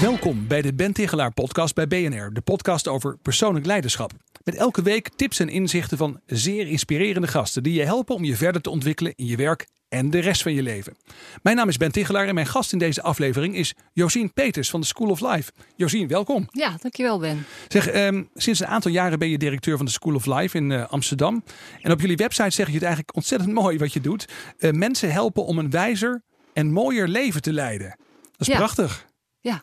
Welkom 0.00 0.46
bij 0.48 0.62
de 0.62 0.74
Ben 0.74 0.92
Tigelaar 0.92 1.32
podcast 1.32 1.74
bij 1.74 1.86
BNR, 1.86 2.32
de 2.32 2.40
podcast 2.40 2.88
over 2.88 3.16
persoonlijk 3.22 3.66
leiderschap. 3.66 4.12
Met 4.44 4.54
elke 4.54 4.82
week 4.82 5.08
tips 5.16 5.40
en 5.40 5.48
inzichten 5.48 5.98
van 5.98 6.20
zeer 6.26 6.66
inspirerende 6.66 7.26
gasten 7.28 7.62
die 7.62 7.72
je 7.74 7.82
helpen 7.84 8.14
om 8.14 8.24
je 8.24 8.36
verder 8.36 8.62
te 8.62 8.70
ontwikkelen 8.70 9.12
in 9.16 9.26
je 9.26 9.36
werk 9.36 9.66
en 9.88 10.10
de 10.10 10.18
rest 10.18 10.42
van 10.42 10.52
je 10.52 10.62
leven. 10.62 10.96
Mijn 11.42 11.56
naam 11.56 11.68
is 11.68 11.76
Ben 11.76 11.92
Tigelaar 11.92 12.28
en 12.28 12.34
mijn 12.34 12.46
gast 12.46 12.72
in 12.72 12.78
deze 12.78 13.02
aflevering 13.02 13.56
is 13.56 13.74
Josien 13.92 14.32
Peters 14.32 14.70
van 14.70 14.80
de 14.80 14.86
School 14.86 15.08
of 15.10 15.20
Life. 15.20 15.52
Josien, 15.76 16.08
welkom. 16.08 16.48
Ja, 16.50 16.74
dankjewel 16.80 17.18
Ben. 17.18 17.46
Zeg, 17.68 17.88
ehm, 17.88 18.22
sinds 18.34 18.60
een 18.60 18.66
aantal 18.66 18.90
jaren 18.90 19.18
ben 19.18 19.28
je 19.28 19.38
directeur 19.38 19.76
van 19.76 19.86
de 19.86 19.92
School 19.92 20.14
of 20.14 20.26
Life 20.26 20.56
in 20.56 20.70
uh, 20.70 20.86
Amsterdam. 20.88 21.44
En 21.80 21.92
op 21.92 22.00
jullie 22.00 22.16
website 22.16 22.50
zeg 22.50 22.66
je 22.66 22.72
het 22.72 22.82
eigenlijk 22.82 23.16
ontzettend 23.16 23.52
mooi 23.62 23.78
wat 23.78 23.92
je 23.92 24.00
doet. 24.00 24.28
Uh, 24.58 24.70
mensen 24.70 25.12
helpen 25.12 25.44
om 25.44 25.58
een 25.58 25.70
wijzer 25.70 26.22
en 26.52 26.70
mooier 26.72 27.08
leven 27.08 27.42
te 27.42 27.52
leiden. 27.52 27.98
Dat 28.36 28.40
is 28.40 28.46
Ja. 28.46 28.56
prachtig. 28.56 29.06
Ja. 29.40 29.62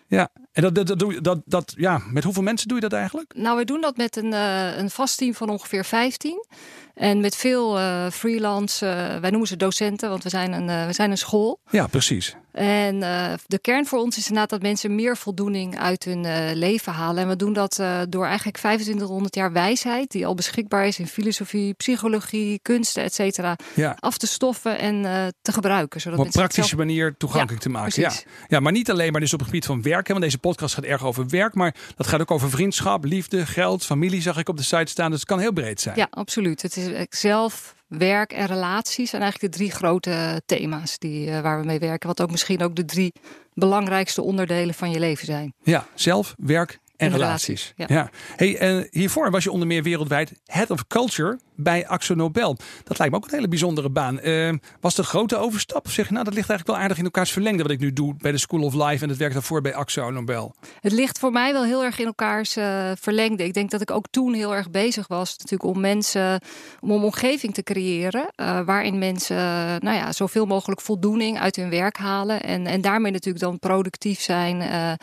Ja, 0.17 0.29
en 0.51 0.61
dat, 0.61 0.75
dat, 0.75 0.87
dat, 0.99 1.23
dat, 1.23 1.41
dat, 1.45 1.73
ja, 1.77 2.01
met 2.09 2.23
hoeveel 2.23 2.43
mensen 2.43 2.67
doe 2.67 2.75
je 2.77 2.87
dat 2.89 2.93
eigenlijk? 2.99 3.33
Nou, 3.35 3.57
we 3.57 3.65
doen 3.65 3.81
dat 3.81 3.97
met 3.97 4.15
een, 4.15 4.33
eh, 4.33 4.77
een 4.77 4.89
vast 4.89 5.17
team 5.17 5.33
van 5.33 5.49
ongeveer 5.49 5.85
15. 5.85 6.45
En 6.93 7.19
met 7.21 7.35
veel 7.35 7.77
eh, 7.79 8.09
freelance, 8.09 8.87
eh, 8.87 9.17
wij 9.19 9.29
noemen 9.29 9.47
ze 9.47 9.57
docenten, 9.57 10.09
want 10.09 10.23
we 10.23 10.29
zijn 10.29 10.51
een, 10.53 10.87
we 10.87 10.93
zijn 10.93 11.11
een 11.11 11.17
school. 11.17 11.59
Ja, 11.69 11.87
precies. 11.87 12.35
En 12.51 12.99
de 13.47 13.59
kern 13.61 13.85
voor 13.85 13.99
ons 13.99 14.17
is 14.17 14.23
inderdaad 14.27 14.49
dat 14.49 14.61
mensen 14.61 14.95
meer 14.95 15.17
voldoening 15.17 15.79
uit 15.79 16.03
hun 16.03 16.53
leven 16.57 16.93
halen. 16.93 17.23
En 17.23 17.29
we 17.29 17.35
doen 17.35 17.53
dat 17.53 17.83
door 18.09 18.25
eigenlijk 18.25 18.57
2500 18.57 19.35
jaar 19.35 19.51
wijsheid, 19.51 20.11
die 20.11 20.25
al 20.25 20.33
beschikbaar 20.35 20.87
is 20.87 20.99
in 20.99 21.07
filosofie, 21.07 21.73
psychologie, 21.73 22.59
kunsten, 22.61 23.03
et 23.03 23.13
cetera, 23.13 23.55
Ja. 23.75 23.95
af 23.99 24.17
te 24.17 24.27
stoffen 24.27 24.79
en 24.79 25.01
te 25.41 25.51
gebruiken. 25.51 26.01
Zodat 26.01 26.19
Op 26.19 26.25
een 26.25 26.31
praktische 26.31 26.69
zelf- 26.69 26.85
manier 26.85 27.15
toegankelijk 27.17 27.63
Ja, 27.63 27.69
te 27.71 27.77
maken. 27.77 28.01
Ja. 28.01 28.11
ja, 28.47 28.59
maar 28.59 28.71
niet 28.71 28.91
alleen 28.91 29.11
maar 29.11 29.21
dus 29.21 29.33
op 29.33 29.39
het 29.39 29.47
gebied 29.47 29.65
van 29.65 29.81
werk. 29.81 30.00
Hè, 30.07 30.13
Want 30.13 30.25
deze 30.25 30.37
podcast 30.37 30.73
gaat 30.73 30.83
erg 30.83 31.05
over 31.05 31.27
werk. 31.27 31.53
Maar 31.55 31.75
dat 31.95 32.07
gaat 32.07 32.21
ook 32.21 32.31
over 32.31 32.49
vriendschap, 32.49 33.03
liefde, 33.03 33.45
geld, 33.45 33.85
familie 33.85 34.21
zag 34.21 34.37
ik 34.37 34.49
op 34.49 34.57
de 34.57 34.63
site 34.63 34.91
staan. 34.91 35.09
Dus 35.11 35.19
het 35.19 35.29
kan 35.29 35.39
heel 35.39 35.51
breed 35.51 35.81
zijn. 35.81 35.95
Ja, 35.97 36.07
absoluut. 36.09 36.61
Het 36.61 36.77
is 36.77 36.91
eh, 36.91 37.01
zelf, 37.09 37.75
werk 37.87 38.33
en 38.33 38.45
relaties 38.45 39.09
zijn 39.09 39.21
eigenlijk 39.21 39.53
de 39.53 39.59
drie 39.59 39.71
grote 39.71 40.41
thema's 40.45 40.97
die, 40.97 41.29
eh, 41.31 41.41
waar 41.41 41.59
we 41.59 41.65
mee 41.65 41.79
werken. 41.79 42.07
Wat 42.07 42.21
ook 42.21 42.31
misschien 42.31 42.61
ook 42.63 42.75
de 42.75 42.85
drie 42.85 43.13
belangrijkste 43.53 44.21
onderdelen 44.21 44.73
van 44.73 44.91
je 44.91 44.99
leven 44.99 45.25
zijn. 45.25 45.53
Ja, 45.63 45.85
zelf, 45.95 46.35
werk 46.37 46.71
en, 46.71 47.11
En 47.11 47.17
relaties. 47.17 47.73
relaties, 47.77 47.95
Ja. 47.95 48.09
Hey, 48.35 48.57
eh, 48.57 48.85
hiervoor 48.91 49.31
was 49.31 49.43
je 49.43 49.51
onder 49.51 49.67
meer 49.67 49.83
wereldwijd 49.83 50.31
Head 50.45 50.69
of 50.69 50.87
Culture 50.87 51.39
bij 51.63 51.87
Axo 51.87 52.15
Nobel. 52.15 52.57
Dat 52.83 52.97
lijkt 52.97 53.13
me 53.13 53.19
ook 53.19 53.27
een 53.27 53.35
hele 53.35 53.47
bijzondere 53.47 53.89
baan. 53.89 54.19
Eh, 54.19 54.53
was 54.79 54.97
een 54.97 55.03
grote 55.03 55.37
overstap? 55.37 55.89
Zeg 55.89 56.07
je, 56.07 56.13
nou, 56.13 56.25
dat 56.25 56.33
ligt 56.33 56.49
eigenlijk 56.49 56.77
wel 56.77 56.87
aardig 56.87 56.97
in 56.97 57.03
elkaars 57.03 57.31
verlengde 57.31 57.63
wat 57.63 57.71
ik 57.71 57.79
nu 57.79 57.93
doe 57.93 58.15
bij 58.17 58.31
de 58.31 58.37
School 58.37 58.61
of 58.61 58.73
Life 58.73 59.03
en 59.03 59.09
het 59.09 59.17
werk 59.17 59.33
daarvoor 59.33 59.61
bij 59.61 59.75
Axo 59.75 60.09
Nobel. 60.09 60.55
Het 60.81 60.91
ligt 60.91 61.19
voor 61.19 61.31
mij 61.31 61.53
wel 61.53 61.63
heel 61.63 61.83
erg 61.83 61.99
in 61.99 62.05
elkaars 62.05 62.55
eh, 62.55 62.91
verlengde. 62.99 63.43
Ik 63.43 63.53
denk 63.53 63.71
dat 63.71 63.81
ik 63.81 63.91
ook 63.91 64.05
toen 64.09 64.33
heel 64.33 64.55
erg 64.55 64.71
bezig 64.71 65.07
was 65.07 65.37
natuurlijk 65.37 65.75
om 65.75 65.79
mensen, 65.81 66.41
om 66.79 66.91
een 66.91 67.03
omgeving 67.03 67.53
te 67.53 67.63
creëren 67.63 68.31
eh, 68.35 68.59
waarin 68.65 68.99
mensen 68.99 69.35
nou 69.79 69.95
ja, 69.95 70.11
zoveel 70.11 70.45
mogelijk 70.45 70.81
voldoening 70.81 71.39
uit 71.39 71.55
hun 71.55 71.69
werk 71.69 71.97
halen 71.97 72.43
en, 72.43 72.65
en 72.65 72.81
daarmee 72.81 73.11
natuurlijk 73.11 73.43
dan 73.43 73.59
productief 73.59 74.19
zijn 74.19 74.61
eh, 74.61 74.93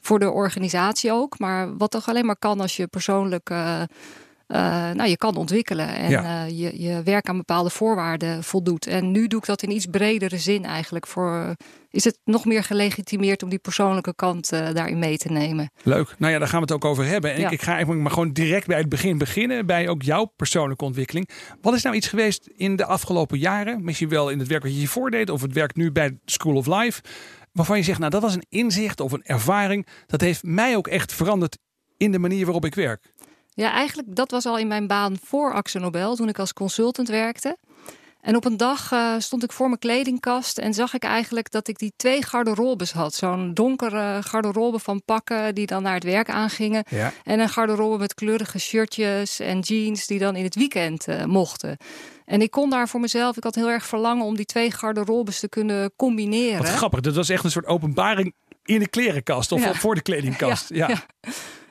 voor 0.00 0.18
de 0.18 0.30
organisatie 0.30 1.12
ook. 1.12 1.38
Maar 1.38 1.76
wat 1.76 1.90
toch 1.90 2.08
alleen 2.08 2.26
maar 2.26 2.38
kan 2.38 2.60
als 2.60 2.76
je 2.76 2.86
persoonlijk 2.86 3.50
nou, 4.56 5.08
je 5.08 5.16
kan 5.16 5.36
ontwikkelen 5.36 5.88
en 5.88 6.10
Ja. 6.10 6.44
eh, 6.46 6.58
je, 6.58 6.82
je 6.82 7.02
werk 7.02 7.28
aan 7.28 7.36
bepaalde 7.36 7.70
voorwaarden 7.70 8.44
voldoet. 8.44 8.86
En 8.86 9.10
nu 9.10 9.26
doe 9.26 9.40
ik 9.40 9.46
dat 9.46 9.62
in 9.62 9.70
iets 9.70 9.86
bredere 9.86 10.38
zin 10.38 10.64
eigenlijk. 10.64 11.06
Voor, 11.06 11.56
is 11.90 12.04
het 12.04 12.18
nog 12.24 12.44
meer 12.44 12.64
gelegitimeerd 12.64 13.42
om 13.42 13.48
die 13.48 13.58
persoonlijke 13.58 14.14
kant 14.14 14.52
eh, 14.52 14.72
daarin 14.72 14.98
mee 14.98 15.16
te 15.18 15.28
nemen? 15.32 15.70
Leuk. 15.82 16.14
Nou 16.18 16.32
ja, 16.32 16.38
daar 16.38 16.48
gaan 16.48 16.56
we 16.60 16.64
het 16.64 16.72
ook 16.84 16.84
over 16.90 17.04
hebben. 17.04 17.32
En 17.32 17.40
Ja. 17.40 17.46
ik, 17.46 17.52
ik 17.52 17.62
ga 17.62 17.70
eigenlijk 17.72 18.02
maar 18.02 18.12
gewoon 18.12 18.32
direct 18.32 18.66
bij 18.66 18.78
het 18.78 18.88
begin 18.88 19.18
beginnen. 19.18 19.66
Bij 19.66 19.88
ook 19.88 20.02
jouw 20.02 20.24
persoonlijke 20.36 20.84
ontwikkeling. 20.84 21.28
Wat 21.60 21.74
is 21.74 21.82
nou 21.82 21.96
iets 21.96 22.08
geweest 22.08 22.48
in 22.56 22.76
de 22.76 22.84
afgelopen 22.84 23.38
jaren? 23.38 23.84
Misschien 23.84 24.08
wel 24.08 24.28
in 24.30 24.38
het 24.38 24.48
werk 24.48 24.62
wat 24.62 24.72
je 24.72 24.78
hiervoor 24.78 25.10
deed. 25.10 25.30
Of 25.30 25.42
het 25.42 25.52
werk 25.52 25.76
nu 25.76 25.92
bij 25.92 26.18
School 26.24 26.54
of 26.56 26.66
Life. 26.66 27.00
Waarvan 27.52 27.76
je 27.76 27.82
zegt, 27.82 27.98
nou 27.98 28.10
dat 28.10 28.22
was 28.22 28.34
een 28.34 28.46
inzicht 28.48 29.00
of 29.00 29.12
een 29.12 29.24
ervaring. 29.24 29.86
Dat 30.06 30.20
heeft 30.20 30.42
mij 30.42 30.76
ook 30.76 30.86
echt 30.88 31.12
veranderd 31.12 31.58
in 31.96 32.12
de 32.12 32.18
manier 32.18 32.44
waarop 32.44 32.64
ik 32.64 32.74
werk. 32.74 33.12
Ja, 33.58 33.72
eigenlijk 33.72 34.16
dat 34.16 34.30
was 34.30 34.46
al 34.46 34.58
in 34.58 34.68
mijn 34.68 34.86
baan 34.86 35.16
voor 35.24 35.52
Axel 35.52 35.80
Nobel, 35.80 36.16
toen 36.16 36.28
ik 36.28 36.38
als 36.38 36.52
consultant 36.52 37.08
werkte. 37.08 37.56
En 38.20 38.36
op 38.36 38.44
een 38.44 38.56
dag 38.56 38.92
eh, 38.92 39.14
stond 39.18 39.42
ik 39.44 39.52
voor 39.52 39.66
mijn 39.66 39.78
kledingkast 39.78 40.58
en 40.58 40.74
zag 40.74 40.94
ik 40.94 41.02
eigenlijk 41.02 41.50
dat 41.50 41.68
ik 41.68 41.78
die 41.78 41.92
twee 41.96 42.22
garderobes 42.22 42.92
had. 42.92 43.14
Zo'n 43.14 43.54
donkere 43.54 44.22
garderobe 44.22 44.78
van 44.78 45.02
pakken 45.04 45.54
die 45.54 45.66
dan 45.66 45.82
naar 45.82 45.94
het 45.94 46.04
werk 46.04 46.30
aangingen. 46.30 46.84
Ja. 46.90 47.12
En 47.24 47.40
een 47.40 47.48
garderobe 47.48 47.98
met 47.98 48.14
kleurige 48.14 48.58
shirtjes 48.58 49.40
en 49.40 49.60
jeans 49.60 50.06
die 50.06 50.18
dan 50.18 50.36
in 50.36 50.44
het 50.44 50.54
weekend 50.54 51.08
eh, 51.08 51.24
mochten. 51.24 51.76
En 52.24 52.40
ik 52.40 52.50
kon 52.50 52.70
daar 52.70 52.88
voor 52.88 53.00
mezelf, 53.00 53.36
ik 53.36 53.44
had 53.44 53.54
heel 53.54 53.70
erg 53.70 53.86
verlangen 53.86 54.24
om 54.24 54.36
die 54.36 54.46
twee 54.46 54.70
garderobes 54.70 55.40
te 55.40 55.48
kunnen 55.48 55.92
combineren. 55.96 56.58
Wat 56.58 56.68
grappig. 56.68 57.00
Dat 57.00 57.14
was 57.14 57.28
echt 57.28 57.44
een 57.44 57.50
soort 57.50 57.66
openbaring 57.66 58.34
in 58.64 58.78
de 58.78 58.88
klerenkast. 58.88 59.52
Of 59.52 59.64
Ja. 59.64 59.74
voor 59.74 59.94
de 59.94 60.02
kledingkast. 60.02 60.68
Ja. 60.74 60.88
ja. 60.88 61.06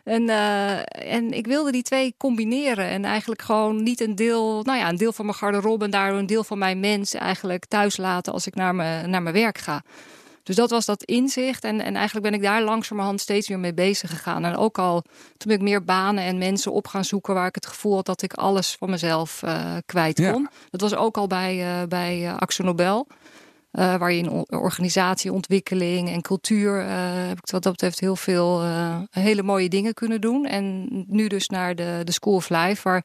En, 0.07 0.29
eh, 0.29 1.13
en 1.13 1.31
ik 1.31 1.47
wilde 1.47 1.72
die 1.72 1.84
twee 1.84 2.16
combineren. 2.18 2.85
En 2.88 3.06
eigenlijk 3.06 3.41
gewoon 3.41 3.84
niet 3.84 4.01
een 4.01 4.16
deel, 4.16 4.63
nou 4.63 4.78
ja, 4.78 4.90
een 4.90 4.97
deel 4.97 5.13
van 5.13 5.25
mijn 5.25 5.38
garderobe 5.38 5.85
en 5.85 5.91
daardoor 5.91 6.19
een 6.19 6.25
deel 6.25 6.44
van 6.44 6.57
mijn 6.57 6.79
mens 6.79 7.13
eigenlijk 7.13 7.66
thuis 7.66 7.97
laten 7.97 8.34
als 8.34 8.47
ik 8.47 8.56
naar 8.56 8.75
mijn, 8.75 9.09
naar 9.09 9.22
mijn 9.22 9.35
werk 9.35 9.57
ga. 9.57 9.84
Dus 10.44 10.56
dat 10.56 10.69
was 10.69 10.85
dat 10.85 11.03
inzicht. 11.03 11.63
En, 11.63 11.81
en 11.81 11.95
eigenlijk 11.95 12.25
ben 12.25 12.35
ik 12.35 12.41
daar 12.45 12.62
langzamerhand 12.62 13.22
steeds 13.22 13.47
weer 13.47 13.59
mee 13.59 13.73
bezig 13.73 14.09
gegaan. 14.09 14.45
En 14.45 14.56
ook 14.56 14.78
al 14.78 15.01
toen 15.38 15.47
ben 15.51 15.56
ik 15.56 15.62
meer 15.62 15.84
banen 15.84 16.24
en 16.24 16.38
mensen 16.38 16.72
op 16.72 16.88
gaan 16.88 17.06
zoeken 17.06 17.34
waar 17.34 17.47
ik 17.47 17.56
het 17.56 17.66
gevoel 17.66 17.95
had 17.95 18.06
dat 18.06 18.22
ik 18.22 18.34
alles 18.34 18.75
van 18.79 18.89
mezelf 18.89 19.44
eh, 19.44 19.75
kwijt 19.85 20.18
Ja. 20.18 20.31
kon. 20.31 20.50
Dat 20.69 20.81
was 20.81 20.95
ook 20.95 21.18
al 21.18 21.28
bij, 21.28 21.79
eh 21.81 21.88
bij 21.88 22.34
Axo 22.39 22.63
Nobel. 22.63 23.07
Eh, 23.72 23.95
waar 23.95 24.11
je 24.11 24.17
in 24.17 24.45
organisatieontwikkeling 24.50 26.09
en 26.09 26.22
cultuur 26.22 26.79
eh, 26.79 26.88
heb 27.28 27.38
ik 27.38 27.50
wat 27.51 27.63
dat 27.63 27.72
betreft 27.72 28.00
heel 28.00 28.16
veel 28.16 28.61
eh, 28.63 29.00
hele 29.11 29.44
mooie 29.44 29.69
dingen 29.69 29.94
kunnen 29.94 30.22
doen. 30.22 30.45
En 30.45 30.88
nu 31.07 31.28
dus 31.28 31.47
naar 31.47 31.75
de, 31.75 32.01
de 32.03 32.11
School 32.11 32.33
of 32.33 32.50
Life, 32.50 32.81
waar 32.83 33.03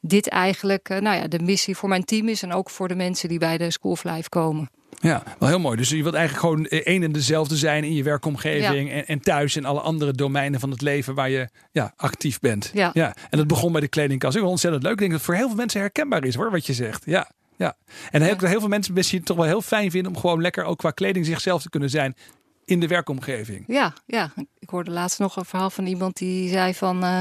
dit 0.00 0.28
eigenlijk 0.28 0.88
nou 0.88 1.16
ja, 1.16 1.28
de 1.28 1.38
missie 1.38 1.76
voor 1.76 1.88
mijn 1.88 2.04
team 2.04 2.28
is 2.28 2.42
en 2.42 2.52
ook 2.52 2.70
voor 2.70 2.88
de 2.88 2.94
mensen 2.94 3.28
die 3.28 3.38
bij 3.38 3.58
de 3.58 3.70
School 3.70 3.92
of 3.92 4.04
Life 4.04 4.28
komen. 4.28 4.70
Ja, 5.00 5.22
wel 5.38 5.48
heel 5.48 5.60
mooi. 5.60 5.76
Dus 5.76 5.88
je 5.88 6.02
wilt 6.02 6.14
eigenlijk 6.14 6.46
gewoon 6.46 6.66
één 6.66 7.02
en 7.02 7.12
dezelfde 7.12 7.56
zijn 7.56 7.84
in 7.84 7.94
je 7.94 8.02
werkomgeving 8.02 8.90
en, 8.90 9.06
en 9.06 9.20
thuis 9.20 9.56
in 9.56 9.64
alle 9.64 9.80
andere 9.80 10.12
domeinen 10.12 10.60
van 10.60 10.70
het 10.70 10.82
leven 10.82 11.14
waar 11.14 11.30
je 11.30 11.48
ja, 11.72 11.92
actief 11.96 12.40
bent. 12.40 12.70
Ja. 12.74 12.92
En 12.94 13.38
dat 13.38 13.46
begon 13.46 13.72
bij 13.72 13.80
de 13.80 13.88
kledingkast. 13.88 14.34
Ik 14.34 14.40
het 14.40 14.50
ontzettend 14.50 14.82
leuk. 14.82 14.92
Ik 14.92 14.98
denk 14.98 15.10
dat 15.10 15.20
het 15.20 15.28
voor 15.28 15.38
heel 15.38 15.48
veel 15.48 15.56
mensen 15.56 15.80
herkenbaar 15.80 16.24
is 16.24 16.34
hoor, 16.34 16.50
wat 16.50 16.66
je 16.66 16.72
zegt. 16.72 17.02
Ja. 17.06 17.30
Ja. 17.56 17.76
En 18.10 18.22
heel, 18.22 18.36
heel 18.38 18.60
veel 18.60 18.68
mensen 18.68 18.94
misschien 18.94 19.18
het 19.18 19.26
toch 19.26 19.36
wel 19.36 19.46
heel 19.46 19.62
fijn 19.62 19.90
vinden 19.90 20.12
om 20.14 20.18
gewoon 20.18 20.40
lekker 20.40 20.64
ook 20.64 20.78
qua 20.78 20.90
kleding 20.90 21.26
zichzelf 21.26 21.62
te 21.62 21.70
kunnen 21.70 21.90
zijn 21.90 22.16
in 22.64 22.80
de 22.80 22.86
werkomgeving. 22.86 23.64
Ja, 23.66 23.92
ja, 24.06 24.32
ik 24.58 24.68
hoorde 24.68 24.90
laatst 24.90 25.18
nog 25.18 25.36
een 25.36 25.44
verhaal 25.44 25.70
van 25.70 25.86
iemand 25.86 26.16
die 26.16 26.48
zei 26.48 26.74
van. 26.74 27.02
eh, 27.04 27.20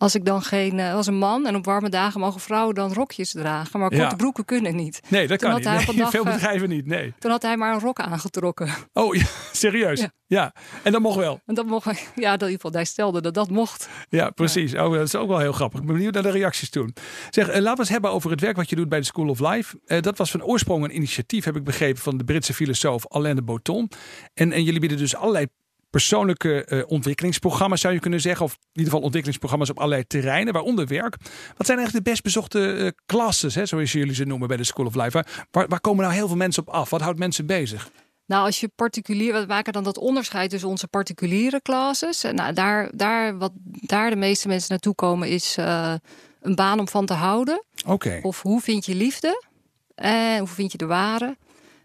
als 0.00 0.14
ik 0.14 0.24
dan 0.24 0.42
geen, 0.42 0.78
eh, 0.78 0.94
als 0.94 1.06
een 1.06 1.18
man 1.18 1.46
en 1.46 1.56
op 1.56 1.64
warme 1.64 1.88
dagen 1.88 2.20
mogen 2.20 2.40
vrouwen 2.40 2.74
dan 2.74 2.92
rokjes 2.92 3.30
dragen, 3.32 3.80
maar 3.80 3.92
Ja. 3.94 3.98
korte 4.00 4.16
broeken 4.16 4.44
kunnen 4.44 4.76
niet. 4.76 5.00
Nee, 5.08 5.26
dat 5.26 5.38
Toen 5.38 5.48
kan 5.48 5.58
niet. 5.58 5.86
Nee, 5.86 5.96
dag, 5.96 6.10
veel 6.16 6.24
eh, 6.24 6.32
bedrijven 6.32 6.68
niet. 6.68 6.86
Nee. 6.86 7.14
Toen 7.18 7.30
had 7.30 7.42
hij 7.42 7.56
maar 7.56 7.74
een 7.74 7.80
rok 7.80 8.00
aangetrokken. 8.00 8.68
Oh, 8.92 9.14
ja, 9.14 9.24
serieus? 9.52 10.00
Ja. 10.00 10.10
Ja. 10.26 10.54
En 10.82 10.92
dat 10.92 11.00
mocht 11.00 11.16
wel. 11.16 11.40
En 11.46 11.54
dat 11.54 11.66
mocht, 11.66 11.84
ja, 12.14 12.30
dat 12.36 12.40
in 12.40 12.46
ieder 12.46 12.50
geval, 12.50 12.70
hij 12.72 12.84
stelde 12.84 13.20
dat 13.20 13.34
dat 13.34 13.50
mocht. 13.50 13.88
Ja, 14.08 14.30
precies. 14.30 14.74
Oh, 14.74 14.92
dat 14.92 15.06
is 15.06 15.14
ook 15.14 15.28
wel 15.28 15.38
heel 15.38 15.52
grappig. 15.52 15.80
Ik 15.80 15.86
ben 15.86 15.94
benieuwd 15.94 16.14
naar 16.14 16.22
de 16.22 16.30
reacties 16.30 16.70
toen. 16.70 16.94
Zeg, 17.30 17.48
eh, 17.48 17.54
laten 17.54 17.72
we 17.74 17.80
eens 17.80 17.88
hebben 17.88 18.10
over 18.10 18.30
het 18.30 18.40
werk 18.40 18.56
wat 18.56 18.70
je 18.70 18.76
doet 18.76 18.88
bij 18.88 18.98
de 18.98 19.04
School 19.04 19.28
of 19.28 19.40
Life. 19.40 20.00
Dat 20.00 20.18
was 20.18 20.30
van 20.30 20.42
oorsprong 20.42 20.84
een 20.84 20.94
initiatief, 20.96 21.44
heb 21.44 21.56
ik 21.56 21.64
begrepen, 21.64 22.02
van 22.02 22.16
de 22.16 22.24
Britse 22.24 22.54
filosoof 22.54 23.08
Alain 23.08 23.36
de 23.36 23.42
Botton. 23.42 23.90
En, 24.34 24.52
en 24.52 24.62
jullie 24.62 24.80
bieden 24.80 24.98
dus 24.98 25.16
allerlei 25.16 25.46
persoonlijke 25.90 26.64
eh, 26.64 26.82
ontwikkelingsprogramma's, 26.86 27.80
zou 27.80 27.94
je 27.94 28.00
kunnen 28.00 28.20
zeggen. 28.20 28.44
Of 28.44 28.52
in 28.52 28.58
ieder 28.72 28.84
geval 28.84 29.00
ontwikkelingsprogramma's 29.00 29.70
op 29.70 29.78
allerlei 29.78 30.06
terreinen, 30.06 30.52
waaronder 30.52 30.86
werk. 30.86 31.16
Wat 31.56 31.66
zijn 31.66 31.78
eigenlijk 31.78 32.04
de 32.04 32.10
best 32.10 32.22
bezochte 32.22 32.72
eh, 32.72 32.88
classes, 33.06 33.54
hè, 33.54 33.66
zoals 33.66 33.92
jullie 33.92 34.14
ze 34.14 34.24
noemen 34.24 34.48
bij 34.48 34.56
de 34.56 34.64
School 34.64 34.86
of 34.86 34.94
Life? 34.94 35.24
Waar, 35.50 35.68
waar, 35.68 35.80
komen 35.80 36.02
nou 36.04 36.16
heel 36.16 36.26
veel 36.26 36.36
mensen 36.36 36.62
op 36.62 36.68
af? 36.74 36.90
Wat 36.90 37.00
houdt 37.00 37.18
mensen 37.18 37.46
bezig? 37.46 37.90
Nou, 38.26 38.44
als 38.44 38.60
je 38.60 38.68
particulier, 38.68 39.32
we 39.32 39.44
maken 39.46 39.72
dan 39.72 39.84
dat 39.84 39.98
onderscheid 39.98 40.50
tussen 40.50 40.68
onze 40.68 40.88
particuliere 40.88 41.62
classes. 41.62 42.22
Nou, 42.22 42.52
daar, 42.52 42.90
daar, 42.94 43.38
wat 43.38 43.52
daar 43.64 44.10
de 44.10 44.16
meeste 44.16 44.48
mensen 44.48 44.70
naartoe 44.70 44.94
komen, 44.94 45.28
is 45.28 45.56
uh, 45.58 45.94
een 46.40 46.54
baan 46.54 46.78
om 46.78 46.88
van 46.88 47.06
te 47.06 47.12
houden. 47.12 47.64
Oké. 47.86 48.18
Of 48.22 48.42
hoe 48.42 48.60
vind 48.60 48.86
je 48.86 48.94
liefde? 48.94 49.44
En 49.94 50.38
hoe 50.38 50.48
vind 50.48 50.72
je 50.72 50.78
de 50.78 50.86
ware? 50.86 51.36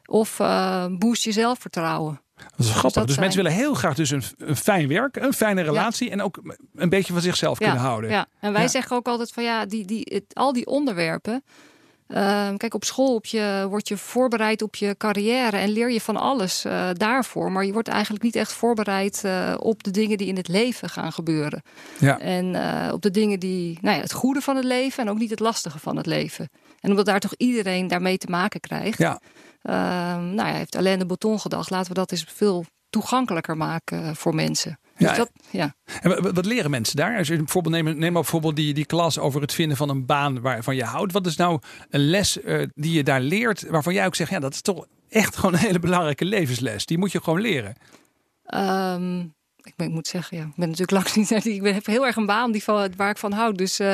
Of 0.06 0.40
uh, 0.40 0.86
boost 0.90 1.24
je 1.24 1.32
zelfvertrouwen. 1.32 2.22
Dat 2.36 2.66
is 2.66 2.70
grappig. 2.70 2.94
Dus, 2.94 3.06
dus 3.06 3.18
mensen 3.18 3.44
willen 3.44 3.58
heel 3.58 3.74
graag 3.74 3.96
dus 3.96 4.10
een, 4.10 4.24
een, 4.38 4.56
fijn 4.56 4.88
werk, 4.88 5.16
een 5.16 5.34
fijne 5.34 5.62
relatie 5.62 6.10
en 6.10 6.22
ook 6.22 6.40
een 6.76 6.90
beetje 6.90 7.14
van 7.14 7.22
zichzelf 7.22 7.60
ja. 7.60 7.66
kunnen 7.66 7.84
houden. 7.84 8.10
Ja, 8.10 8.26
en 8.40 8.54
wij 8.54 8.68
zeggen 8.68 8.96
ook 8.96 9.08
altijd 9.08 9.32
van 9.32 9.44
ja, 9.44 9.66
die, 9.66 9.86
die, 9.86 10.08
het, 10.14 10.24
al 10.34 10.54
die 10.54 10.66
onderwerpen. 10.66 11.44
Uh, 12.08 12.50
kijk, 12.58 12.74
op 12.74 12.84
school 12.84 13.16
op 13.16 13.26
je, 13.26 13.66
word 13.70 13.88
je 13.88 13.98
voorbereid 13.98 14.62
op 14.62 14.76
je 14.76 14.96
carrière 14.98 15.58
en 15.58 15.70
leer 15.70 15.92
je 15.92 16.02
van 16.02 16.18
alles 16.18 16.66
uh, 16.66 16.90
daarvoor. 16.94 17.52
Maar 17.52 17.66
je 17.66 17.74
wordt 17.74 17.88
eigenlijk 17.88 18.24
niet 18.24 18.36
echt 18.36 18.52
voorbereid 18.52 19.22
uh, 19.26 19.54
op 19.60 19.84
de 19.84 19.92
dingen 19.92 20.18
die 20.18 20.28
in 20.28 20.36
het 20.36 20.48
leven 20.48 20.90
gaan 20.90 21.12
gebeuren. 21.12 21.62
Ja. 22.00 22.20
En 22.20 22.56
op 22.92 23.02
de 23.02 23.12
dingen 23.12 23.40
die, 23.40 23.78
nou 23.82 23.96
ja, 23.96 24.02
het 24.02 24.14
goede 24.14 24.42
van 24.42 24.56
het 24.56 24.66
leven 24.66 25.04
en 25.04 25.10
ook 25.10 25.18
niet 25.18 25.30
het 25.30 25.40
lastige 25.40 25.80
van 25.80 25.98
het 25.98 26.06
leven. 26.06 26.50
En 26.80 26.90
omdat 26.90 27.06
daar 27.06 27.20
toch 27.20 27.34
iedereen 27.38 27.88
daarmee 27.88 28.18
te 28.18 28.30
maken 28.30 28.60
krijgt. 28.60 28.98
Ja. 28.98 29.20
Ehm, 29.66 30.34
nou 30.34 30.50
ja, 30.50 30.54
heeft 30.54 30.76
Alain 30.76 31.00
de 31.00 31.06
Botton 31.06 31.40
gedacht, 31.40 31.70
laten 31.70 31.88
we 31.88 31.94
dat 31.94 32.12
eens 32.12 32.26
veel 32.28 32.66
toegankelijker 32.90 33.58
maken 33.58 34.16
voor 34.16 34.36
mensen. 34.36 34.80
Dus 34.98 35.10
Ja. 35.10 35.16
dat, 35.16 35.32
ja. 35.52 35.76
En 36.02 36.34
wat 36.34 36.46
leren 36.46 36.70
mensen 36.72 36.96
daar? 36.96 37.18
Als 37.18 37.28
je 37.28 37.36
bijvoorbeeld 37.36 37.76
neem, 37.76 37.86
neem 37.86 38.00
maar 38.00 38.22
bijvoorbeeld 38.22 38.56
die, 38.56 38.74
die 38.74 38.86
klas 38.86 39.20
over 39.20 39.42
het 39.42 39.54
vinden 39.54 39.78
van 39.78 39.90
een 39.90 40.06
baan 40.06 40.42
waarvan 40.42 40.76
je 40.76 40.84
houdt. 40.84 41.12
Wat 41.12 41.26
is 41.26 41.36
nou 41.36 41.60
een 41.90 42.10
les 42.10 42.38
uh, 42.38 42.66
die 42.74 42.94
je 42.94 43.04
daar 43.04 43.22
leert 43.22 43.70
waarvan 43.70 43.94
jij 43.94 44.06
ook 44.06 44.16
zegt, 44.16 44.30
ja, 44.30 44.40
dat 44.40 44.54
is 44.54 44.62
toch 44.62 44.86
echt 45.10 45.36
gewoon 45.36 45.54
een 45.54 45.60
hele 45.60 45.80
belangrijke 45.80 46.26
levensles. 46.26 46.86
Die 46.86 46.98
moet 46.98 47.12
je 47.12 47.24
gewoon 47.24 47.42
leren. 47.42 47.76
Um, 48.56 49.35
ik, 49.66 49.74
ben, 49.76 49.88
ik, 49.88 49.94
moet 49.94 50.08
zeggen, 50.08 50.38
ja, 50.38 50.44
ik 50.44 50.56
ben 50.56 50.70
natuurlijk 50.70 50.92
langs 50.92 51.16
niet. 51.16 51.46
Ik 51.56 51.62
ben, 51.62 51.74
heb 51.74 51.86
heel 51.86 52.06
erg 52.06 52.16
een 52.16 52.26
baan 52.26 52.52
die 52.52 52.64
van, 52.64 52.94
waar 52.98 53.10
ik 53.10 53.18
van 53.18 53.32
houd. 53.32 53.58
Dus 53.58 53.80
uh, 53.80 53.94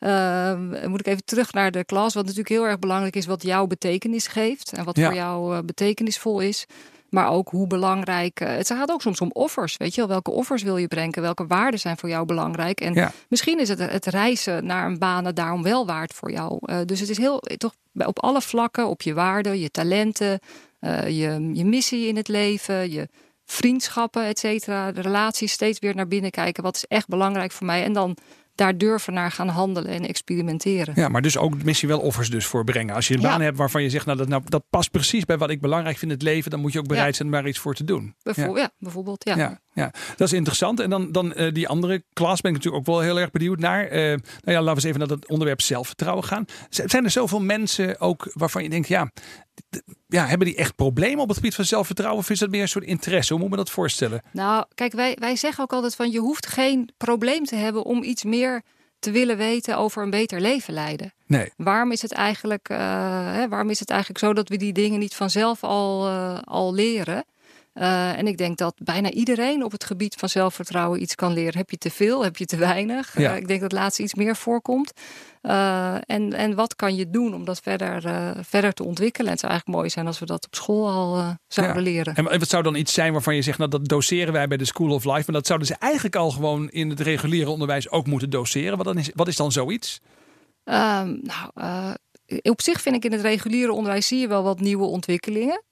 uh, 0.00 0.86
moet 0.86 1.00
ik 1.00 1.06
even 1.06 1.24
terug 1.24 1.52
naar 1.52 1.70
de 1.70 1.84
klas. 1.84 2.14
Wat 2.14 2.22
natuurlijk 2.22 2.48
heel 2.48 2.66
erg 2.66 2.78
belangrijk 2.78 3.16
is, 3.16 3.26
wat 3.26 3.42
jouw 3.42 3.66
betekenis 3.66 4.26
geeft. 4.26 4.72
En 4.72 4.84
wat 4.84 4.96
Ja. 4.96 5.06
voor 5.06 5.14
jou 5.14 5.54
uh, 5.56 5.60
betekenisvol 5.64 6.40
is. 6.40 6.66
Maar 7.08 7.28
ook 7.30 7.48
hoe 7.48 7.66
belangrijk. 7.66 8.40
eh, 8.40 8.48
het 8.56 8.66
gaat 8.66 8.90
ook 8.90 9.02
soms 9.02 9.20
om 9.20 9.30
offers. 9.32 9.76
Weet 9.76 9.94
je 9.94 10.00
wel, 10.00 10.10
welke 10.10 10.30
offers 10.30 10.62
wil 10.62 10.76
je 10.76 10.88
brengen? 10.88 11.22
Welke 11.22 11.46
waarden 11.46 11.80
zijn 11.80 11.96
voor 11.96 12.08
jou 12.08 12.26
belangrijk? 12.26 12.80
En 12.80 12.94
Ja. 12.94 13.12
misschien 13.28 13.60
is 13.60 13.68
het, 13.68 13.78
het 13.78 14.06
reizen 14.06 14.66
naar 14.66 14.86
een 14.86 14.98
baan 14.98 15.24
daarom 15.34 15.62
wel 15.62 15.86
waard 15.86 16.12
voor 16.14 16.30
jou. 16.30 16.58
Eh, 16.62 16.78
dus 16.84 17.00
het 17.00 17.08
is 17.08 17.18
heel 17.18 17.42
toch 17.58 17.74
op 17.94 18.22
alle 18.22 18.40
vlakken, 18.42 18.86
op 18.88 19.02
je 19.02 19.14
waarden, 19.14 19.58
je 19.60 19.70
talenten, 19.70 20.38
eh, 20.80 21.08
je, 21.08 21.50
je 21.52 21.64
missie 21.64 22.06
in 22.06 22.16
het 22.16 22.28
leven, 22.28 22.90
je 22.90 23.08
vriendschappen, 23.52 24.24
et 24.26 24.38
cetera, 24.38 24.92
de 24.92 25.00
relaties 25.00 25.52
steeds 25.52 25.78
weer 25.78 25.94
naar 25.94 26.08
binnen 26.08 26.30
kijken. 26.30 26.62
Wat 26.62 26.76
is 26.76 26.84
echt 26.86 27.08
belangrijk 27.08 27.52
voor 27.52 27.66
mij? 27.66 27.84
En 27.84 27.92
dan 27.92 28.16
daar 28.54 28.78
durven 28.78 29.12
naar 29.12 29.30
gaan 29.30 29.48
handelen 29.48 29.90
en 29.90 30.06
experimenteren. 30.06 30.94
Ja, 30.96 31.08
maar 31.08 31.22
dus 31.22 31.36
ook 31.38 31.62
misschien 31.62 31.88
wel 31.88 32.00
offers 32.00 32.30
dus 32.30 32.46
voor 32.46 32.64
brengen. 32.64 32.94
Als 32.94 33.08
je 33.08 33.14
een 33.14 33.20
Ja. 33.20 33.28
baan 33.28 33.40
hebt 33.40 33.56
waarvan 33.56 33.82
je 33.82 33.90
zegt, 33.90 34.06
nou 34.06 34.18
dat, 34.18 34.28
nou 34.28 34.42
dat 34.44 34.64
past 34.70 34.90
precies 34.90 35.24
bij 35.24 35.38
wat 35.38 35.50
ik 35.50 35.60
belangrijk 35.60 35.98
vind 35.98 36.10
in 36.10 36.16
het 36.16 36.26
leven, 36.26 36.50
dan 36.50 36.60
moet 36.60 36.72
je 36.72 36.78
ook 36.78 36.86
bereid 36.86 37.06
Ja. 37.08 37.12
zijn 37.14 37.28
om 37.28 37.34
daar 37.34 37.48
iets 37.48 37.58
voor 37.58 37.74
te 37.74 37.84
doen. 37.84 38.14
Bijvoorbeeld, 38.22 38.58
ja. 38.58 38.70
bijvoorbeeld, 38.78 39.24
ja. 39.24 39.60
Ja, 39.74 39.90
dat 40.16 40.26
is 40.28 40.32
interessant. 40.32 40.80
En 40.80 40.90
dan, 40.90 41.12
dan 41.12 41.32
eh, 41.34 41.52
die 41.52 41.68
andere 41.68 42.02
klas 42.12 42.40
ben 42.40 42.50
ik 42.50 42.56
natuurlijk 42.56 42.88
ook 42.88 42.94
wel 42.94 43.04
heel 43.04 43.20
erg 43.20 43.30
benieuwd 43.30 43.58
naar. 43.58 43.86
Eh, 43.86 43.98
nou 44.00 44.20
ja, 44.44 44.52
laten 44.52 44.64
we 44.64 44.70
eens 44.70 44.84
even 44.84 44.98
naar 44.98 45.08
het 45.08 45.28
onderwerp 45.28 45.60
zelfvertrouwen 45.60 46.24
gaan. 46.24 46.44
Zijn 46.68 47.04
er 47.04 47.10
zoveel 47.10 47.40
mensen 47.40 48.00
ook 48.00 48.30
waarvan 48.34 48.62
je 48.62 48.68
denkt, 48.68 48.88
ja, 48.88 49.10
ja, 50.08 50.26
hebben 50.26 50.46
die 50.46 50.56
echt 50.56 50.74
problemen 50.74 51.20
op 51.22 51.28
het 51.28 51.36
gebied 51.36 51.54
van 51.54 51.64
zelfvertrouwen? 51.64 52.20
Of 52.20 52.30
is 52.30 52.38
dat 52.38 52.50
meer 52.50 52.62
een 52.62 52.68
soort 52.68 52.84
interesse? 52.84 53.32
Hoe 53.32 53.42
moet 53.42 53.50
me 53.50 53.56
dat 53.56 53.70
voorstellen? 53.70 54.22
Nou, 54.30 54.64
kijk, 54.74 54.92
wij, 54.92 55.16
wij 55.20 55.36
zeggen 55.36 55.64
ook 55.64 55.72
altijd 55.72 55.94
van 55.94 56.10
je 56.10 56.18
hoeft 56.18 56.46
geen 56.46 56.90
probleem 56.96 57.44
te 57.44 57.56
hebben 57.56 57.84
om 57.84 58.02
iets 58.02 58.24
meer 58.24 58.62
te 58.98 59.10
willen 59.10 59.36
weten 59.36 59.76
over 59.76 60.02
een 60.02 60.10
beter 60.10 60.40
leven 60.40 60.74
leiden. 60.74 61.12
Nee. 61.26 61.52
Waarom 61.56 61.92
is 61.92 62.02
het 62.02 62.12
eigenlijk, 62.12 62.68
uh, 62.68 62.78
hè, 63.32 63.48
waarom 63.48 63.70
is 63.70 63.80
het 63.80 63.90
eigenlijk 63.90 64.20
zo 64.20 64.32
dat 64.32 64.48
we 64.48 64.56
die 64.56 64.72
dingen 64.72 64.98
niet 64.98 65.14
vanzelf 65.14 65.64
al, 65.64 66.08
uh, 66.08 66.38
al 66.44 66.74
leren? 66.74 67.24
Uh, 67.74 68.18
en 68.18 68.26
ik 68.26 68.38
denk 68.38 68.58
dat 68.58 68.74
bijna 68.84 69.10
iedereen 69.10 69.64
op 69.64 69.72
het 69.72 69.84
gebied 69.84 70.14
van 70.14 70.28
zelfvertrouwen 70.28 71.02
iets 71.02 71.14
kan 71.14 71.32
leren. 71.32 71.56
Heb 71.56 71.70
je 71.70 71.78
te 71.78 71.90
veel, 71.90 72.24
heb 72.24 72.36
je 72.36 72.44
te 72.44 72.56
weinig? 72.56 73.18
Ja. 73.18 73.30
Uh, 73.30 73.36
ik 73.36 73.48
denk 73.48 73.60
dat 73.60 73.72
laatst 73.72 74.00
iets 74.00 74.14
meer 74.14 74.36
voorkomt. 74.36 74.92
Uh, 75.42 75.94
en, 75.94 76.32
en 76.32 76.54
wat 76.54 76.76
kan 76.76 76.96
je 76.96 77.10
doen 77.10 77.34
om 77.34 77.44
dat 77.44 77.60
verder, 77.62 78.02
verder 78.44 78.72
te 78.72 78.84
ontwikkelen? 78.84 79.26
En 79.26 79.32
het 79.32 79.40
zou 79.40 79.52
eigenlijk 79.52 79.80
mooi 79.80 79.90
zijn 79.90 80.06
als 80.06 80.18
we 80.18 80.26
dat 80.26 80.46
op 80.46 80.54
school 80.54 80.88
al 80.88 81.36
zouden 81.48 81.76
Ja. 81.76 81.90
leren. 81.90 82.14
En 82.14 82.38
wat 82.38 82.48
zou 82.48 82.62
dan 82.62 82.74
iets 82.74 82.92
zijn 82.92 83.12
waarvan 83.12 83.34
je 83.34 83.42
zegt, 83.42 83.58
nou 83.58 83.70
dat 83.70 83.88
doseren 83.88 84.32
wij 84.32 84.48
bij 84.48 84.56
de 84.56 84.64
School 84.64 84.90
of 84.90 85.04
Life. 85.04 85.22
Maar 85.26 85.34
dat 85.34 85.46
zouden 85.46 85.68
ze 85.68 85.74
eigenlijk 85.78 86.16
al 86.16 86.30
gewoon 86.30 86.70
in 86.70 86.90
het 86.90 87.00
reguliere 87.00 87.50
onderwijs 87.50 87.90
ook 87.90 88.06
moeten 88.06 88.30
doseren. 88.30 88.76
Wat, 88.76 88.86
dan 88.86 88.98
is, 88.98 89.10
wat 89.14 89.28
is 89.28 89.36
dan 89.36 89.52
zoiets? 89.52 90.00
Um, 90.64 91.20
nou, 91.22 91.96
op 92.42 92.60
zich 92.60 92.80
vind 92.80 92.96
ik 92.96 93.04
in 93.04 93.12
het 93.12 93.20
reguliere 93.20 93.72
onderwijs 93.72 94.06
zie 94.06 94.18
je 94.18 94.28
wel 94.28 94.42
wat 94.42 94.60
nieuwe 94.60 94.84
ontwikkelingen. 94.84 95.62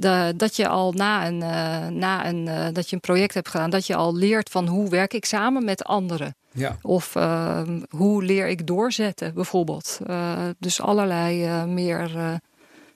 De, 0.00 0.32
dat 0.36 0.56
je 0.56 0.68
al 0.68 0.92
na 0.92 1.26
een, 1.26 1.40
uh, 1.40 1.86
na 1.86 2.26
een, 2.26 2.46
uh, 2.46 2.66
dat 2.72 2.88
je 2.88 2.94
een 2.94 3.00
project 3.00 3.34
hebt 3.34 3.48
gedaan, 3.48 3.70
dat 3.70 3.86
je 3.86 3.94
al 3.94 4.14
leert 4.16 4.50
van 4.50 4.66
hoe 4.66 4.88
werk 4.88 5.12
ik 5.12 5.24
samen 5.24 5.64
met 5.64 5.84
anderen. 5.84 6.36
Ja. 6.52 6.76
Of 6.82 7.14
uh, 7.14 7.60
hoe 7.88 8.22
leer 8.22 8.48
ik 8.48 8.66
doorzetten, 8.66 9.34
bijvoorbeeld. 9.34 9.98
Uh, 10.06 10.32
dus 10.58 10.80
allerlei 10.80 11.64
meer, 11.66 12.10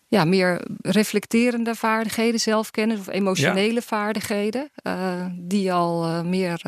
ja, 0.08 0.24
meer 0.24 0.60
reflecterende 0.80 1.74
vaardigheden, 1.74 2.40
zelfkennis 2.40 2.98
of 2.98 3.08
emotionele 3.08 3.74
Ja. 3.74 3.80
vaardigheden, 3.80 4.70
die 5.32 5.72
al 5.72 6.24
meer 6.24 6.62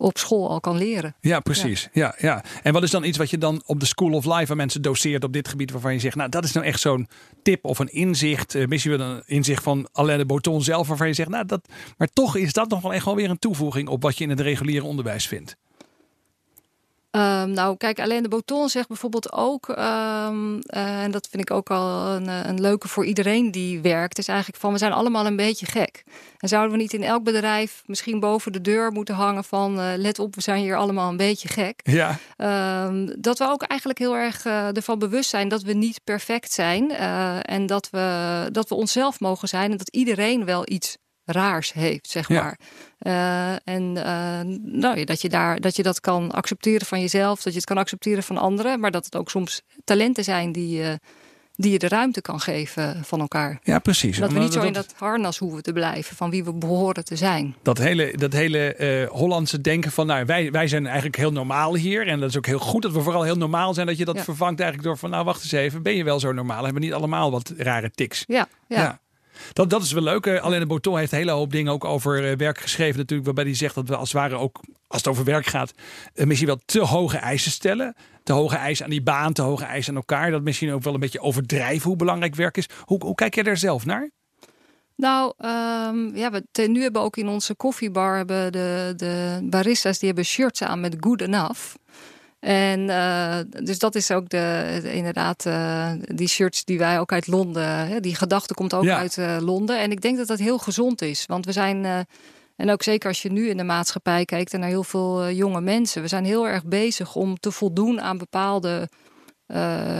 op 0.00 0.18
school 0.18 0.48
al 0.48 0.60
kan 0.60 0.76
leren. 0.76 1.14
Ja, 1.20 1.40
precies. 1.40 1.88
Ja. 1.92 2.14
Ja, 2.18 2.28
ja. 2.28 2.44
En 2.62 2.72
wat 2.72 2.82
is 2.82 2.90
dan 2.90 3.04
iets 3.04 3.18
wat 3.18 3.30
je 3.30 3.38
dan 3.38 3.62
op 3.66 3.80
de 3.80 3.86
School 3.86 4.12
of 4.12 4.24
Life 4.24 4.50
aan 4.50 4.56
mensen 4.56 4.82
doseert 4.82 5.24
op 5.24 5.32
dit 5.32 5.48
gebied 5.48 5.70
waarvan 5.70 5.92
je 5.92 5.98
zegt, 5.98 6.16
nou 6.16 6.28
dat 6.28 6.44
is 6.44 6.52
nou 6.52 6.66
echt 6.66 6.80
zo'n 6.80 7.08
tip 7.42 7.64
of 7.64 7.78
een 7.78 7.92
inzicht, 7.92 8.54
uh, 8.54 8.66
misschien 8.66 8.96
wel 8.96 9.06
een 9.06 9.22
inzicht 9.26 9.62
van 9.62 9.88
Alain 9.92 10.18
de 10.18 10.26
Botton 10.26 10.62
zelf, 10.62 10.88
waarvan 10.88 11.06
je 11.06 11.12
zegt, 11.12 11.28
nou 11.28 11.46
dat, 11.46 11.68
maar 11.96 12.08
toch 12.12 12.36
is 12.36 12.52
dat 12.52 12.68
nog 12.68 12.82
wel 12.82 12.92
echt 12.92 13.04
wel 13.04 13.16
weer 13.16 13.30
een 13.30 13.38
toevoeging 13.38 13.88
op 13.88 14.02
wat 14.02 14.18
je 14.18 14.24
in 14.24 14.30
het 14.30 14.40
reguliere 14.40 14.84
onderwijs 14.84 15.26
vindt. 15.26 15.56
Um, 17.16 17.50
nou, 17.50 17.76
kijk, 17.76 18.00
Alain 18.00 18.22
de 18.22 18.28
Botton 18.28 18.68
zegt 18.68 18.88
bijvoorbeeld 18.88 19.32
ook, 19.32 19.68
um, 19.68 20.54
uh, 20.54 21.02
en 21.02 21.10
dat 21.10 21.28
vind 21.30 21.42
ik 21.42 21.50
ook 21.50 21.70
al 21.70 22.06
een, 22.06 22.28
een, 22.28 22.60
leuke 22.60 22.88
voor 22.88 23.04
iedereen 23.04 23.50
die 23.50 23.80
werkt, 23.80 24.18
is 24.18 24.28
eigenlijk 24.28 24.60
van 24.60 24.72
we 24.72 24.78
zijn 24.78 24.92
allemaal 24.92 25.26
een 25.26 25.36
beetje 25.36 25.66
gek. 25.66 26.04
En 26.38 26.48
zouden 26.48 26.72
we 26.72 26.82
niet 26.82 26.92
in 26.92 27.02
elk 27.02 27.22
bedrijf 27.22 27.82
misschien 27.86 28.20
boven 28.20 28.52
de 28.52 28.60
deur 28.60 28.92
moeten 28.92 29.14
hangen 29.14 29.44
van 29.44 29.78
uh, 29.78 29.92
let 29.96 30.18
op, 30.18 30.34
we 30.34 30.40
zijn 30.40 30.60
hier 30.60 30.76
allemaal 30.76 31.10
een 31.10 31.16
beetje 31.16 31.48
gek. 31.48 31.80
Ja. 31.82 32.18
Um, 32.86 33.14
dat 33.20 33.38
we 33.38 33.48
ook 33.48 33.62
eigenlijk 33.62 33.98
heel 33.98 34.16
erg 34.16 34.44
uh, 34.44 34.76
ervan 34.76 34.98
bewust 34.98 35.30
zijn 35.30 35.48
dat 35.48 35.62
we 35.62 35.72
niet 35.72 36.00
perfect 36.04 36.52
zijn 36.52 36.90
en 37.42 37.66
dat 37.66 37.90
we, 37.90 38.48
dat 38.52 38.68
we 38.68 38.74
onszelf 38.74 39.20
mogen 39.20 39.48
zijn 39.48 39.70
en 39.70 39.76
dat 39.76 39.88
iedereen 39.88 40.44
wel 40.44 40.62
iets 40.64 40.96
raars 41.32 41.72
heeft, 41.72 42.08
zeg 42.10 42.28
Ja. 42.28 42.42
maar. 42.42 42.58
Uh, 43.02 43.74
en 43.74 43.82
uh, 43.96 44.54
nou, 44.80 45.04
dat, 45.04 45.20
je 45.20 45.28
daar, 45.28 45.60
dat 45.60 45.76
je 45.76 45.82
dat 45.82 46.00
kan 46.00 46.30
accepteren 46.30 46.86
van 46.86 47.00
jezelf, 47.00 47.42
dat 47.42 47.52
je 47.52 47.58
het 47.58 47.68
kan 47.68 47.78
accepteren 47.78 48.22
van 48.22 48.36
anderen, 48.38 48.80
maar 48.80 48.90
dat 48.90 49.04
het 49.04 49.16
ook 49.16 49.30
soms 49.30 49.62
talenten 49.84 50.24
zijn 50.24 50.52
die, 50.52 50.82
uh, 50.82 50.92
die 51.56 51.72
je 51.72 51.78
de 51.78 51.88
ruimte 51.88 52.20
kan 52.20 52.40
geven 52.40 53.04
van 53.04 53.20
elkaar. 53.20 53.58
Ja, 53.62 53.78
precies. 53.78 54.18
Dat 54.18 54.32
we 54.32 54.38
niet 54.38 54.52
zo 54.52 54.62
in 54.62 54.72
dat 54.72 54.94
harnas 54.96 55.38
hoeven 55.38 55.62
te 55.62 55.72
blijven 55.72 56.16
van 56.16 56.30
wie 56.30 56.44
we 56.44 56.52
behoren 56.54 57.04
te 57.04 57.16
zijn. 57.16 57.54
dat 57.62 57.78
hele, 57.78 58.12
dat 58.16 58.32
hele 58.32 58.74
eh, 58.74 59.08
Hollandse 59.08 59.60
denken 59.60 59.90
van, 59.92 60.06
nou, 60.06 60.24
wij, 60.26 60.50
wij 60.50 60.68
zijn 60.68 60.84
eigenlijk 60.86 61.16
heel 61.16 61.32
normaal 61.32 61.74
hier. 61.74 62.06
En 62.06 62.20
dat 62.20 62.28
is 62.28 62.36
ook 62.36 62.46
heel 62.46 62.58
goed 62.58 62.82
dat 62.82 62.92
we 62.92 63.00
vooral 63.00 63.22
heel 63.22 63.36
normaal 63.36 63.74
zijn. 63.74 63.86
Dat 63.86 63.98
je 63.98 64.04
dat 64.04 64.16
Ja. 64.16 64.24
vervangt 64.24 64.60
eigenlijk 64.60 64.88
door 64.88 64.98
van, 64.98 65.10
nou, 65.10 65.24
wacht 65.24 65.42
eens 65.42 65.52
even, 65.52 65.82
ben 65.82 65.96
je 65.96 66.04
wel 66.04 66.20
zo 66.20 66.32
normaal? 66.32 66.62
Hebben 66.64 66.80
we 66.80 66.86
niet 66.86 66.96
allemaal 66.96 67.30
wat 67.30 67.52
rare 67.56 67.90
tics? 67.90 68.24
Ja, 68.26 68.48
ja. 68.68 68.80
Ja. 68.80 69.00
Dat, 69.52 69.70
dat 69.70 69.82
is 69.82 69.92
wel 69.92 70.02
leuk. 70.02 70.26
Alain 70.26 70.60
de 70.60 70.66
Botton 70.66 70.98
heeft 70.98 71.12
een 71.12 71.18
hele 71.18 71.30
hoop 71.30 71.52
dingen 71.52 71.72
ook 71.72 71.84
over 71.84 72.30
uh, 72.30 72.36
werk 72.36 72.60
geschreven. 72.60 72.98
Natuurlijk, 72.98 73.24
waarbij 73.24 73.44
hij 73.44 73.54
zegt 73.54 73.74
dat 73.74 73.88
we 73.88 73.96
als 73.96 74.12
het 74.12 74.20
ware 74.20 74.36
ook, 74.36 74.60
als 74.86 75.00
het 75.00 75.08
over 75.08 75.24
werk 75.24 75.46
gaat, 75.46 75.72
uh, 76.14 76.26
misschien 76.26 76.48
wel 76.48 76.60
te 76.64 76.80
hoge 76.80 77.16
eisen 77.16 77.50
stellen. 77.50 77.94
Te 78.22 78.32
hoge 78.32 78.56
eisen 78.56 78.84
aan 78.84 78.90
die 78.90 79.02
baan, 79.02 79.32
te 79.32 79.42
hoge 79.42 79.64
eisen 79.64 79.92
aan 79.92 79.98
elkaar. 79.98 80.30
Dat 80.30 80.42
misschien 80.42 80.72
ook 80.72 80.82
wel 80.82 80.94
een 80.94 81.00
beetje 81.00 81.20
overdrijven 81.20 81.88
hoe 81.88 81.96
belangrijk 81.96 82.34
werk 82.34 82.56
is. 82.56 82.68
Hoe, 82.84 83.04
hoe 83.04 83.14
kijk 83.14 83.34
jij 83.34 83.42
daar 83.42 83.56
zelf 83.56 83.86
naar? 83.86 84.10
Nou, 84.96 85.32
um, 85.38 86.16
ja, 86.16 86.30
we, 86.30 86.66
nu 86.66 86.82
hebben 86.82 87.00
we 87.00 87.06
ook 87.06 87.16
in 87.16 87.28
onze 87.28 87.54
koffiebar 87.54 88.16
hebben 88.16 88.52
de, 88.52 88.92
de 88.96 89.40
baristas 89.42 89.98
die 89.98 90.06
hebben 90.06 90.24
shirts 90.24 90.62
aan 90.62 90.80
met 90.80 90.96
good 91.00 91.20
enough. 91.20 91.74
En 92.40 92.80
uh, 92.80 93.38
dus 93.62 93.78
dat 93.78 93.94
is 93.94 94.10
ook 94.10 94.28
de, 94.28 94.78
de 94.82 94.92
inderdaad 94.92 95.44
uh, 95.46 95.92
die 96.14 96.28
shirts 96.28 96.64
die 96.64 96.78
wij 96.78 97.00
ook 97.00 97.12
uit 97.12 97.26
Londen. 97.26 97.86
Hè, 97.86 98.00
die 98.00 98.14
gedachte 98.14 98.54
komt 98.54 98.74
ook 98.74 98.84
Ja. 98.84 98.96
uit 98.96 99.16
uh, 99.16 99.36
Londen. 99.40 99.78
En 99.80 99.90
ik 99.90 100.00
denk 100.00 100.16
dat 100.16 100.26
dat 100.26 100.38
heel 100.38 100.58
gezond 100.58 101.02
is. 101.02 101.26
Want 101.26 101.44
we 101.44 101.52
zijn. 101.52 102.06
en 102.56 102.70
ook 102.70 102.82
zeker 102.82 103.08
als 103.08 103.22
je 103.22 103.32
nu 103.32 103.48
in 103.48 103.56
de 103.56 103.64
maatschappij 103.64 104.24
kijkt 104.24 104.52
en 104.52 104.60
naar 104.60 104.68
heel 104.68 104.84
veel 104.84 105.30
jonge 105.30 105.60
mensen. 105.60 106.02
We 106.02 106.08
zijn 106.08 106.24
heel 106.24 106.48
erg 106.48 106.64
bezig 106.64 107.14
om 107.14 107.38
te 107.38 107.50
voldoen 107.50 108.00
aan 108.00 108.18
bepaalde 108.18 108.88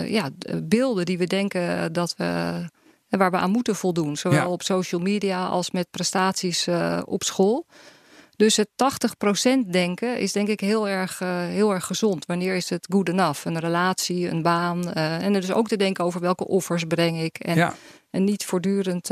ja, 0.07 0.29
beelden 0.63 1.07
die 1.07 1.19
we 1.19 1.27
denken 1.27 1.93
dat 1.93 2.15
we 2.17 2.65
waar 3.09 3.31
we 3.31 3.37
aan 3.37 3.51
moeten 3.51 3.77
voldoen. 3.77 4.17
Zowel 4.17 4.51
op 4.51 4.63
social 4.63 5.01
media 5.01 5.47
als 5.47 5.71
met 5.71 5.91
prestaties 5.91 6.69
op 7.05 7.23
school. 7.23 7.67
Dus 8.41 8.57
het 8.57 8.69
80% 9.67 9.71
denken 9.71 10.19
is 10.19 10.33
denk 10.33 10.49
ik 10.49 10.61
heel 10.61 10.89
erg, 10.89 11.19
heel 11.49 11.73
erg 11.73 11.87
gezond. 11.87 12.27
Wanneer 12.27 12.55
is 12.55 12.71
het 12.71 12.87
good 12.91 13.09
enough? 13.09 13.47
Een 13.47 13.59
relatie, 13.59 14.29
een 14.29 14.43
baan. 14.43 14.93
en 14.93 15.33
dus 15.33 15.53
ook 15.53 15.69
te 15.69 15.77
denken 15.77 16.05
over 16.05 16.21
welke 16.21 16.47
offers 16.47 16.85
breng 16.85 17.21
ik. 17.21 17.39
En, 17.39 17.75
en 18.11 18.25
niet 18.25 18.45
voortdurend 18.45 19.11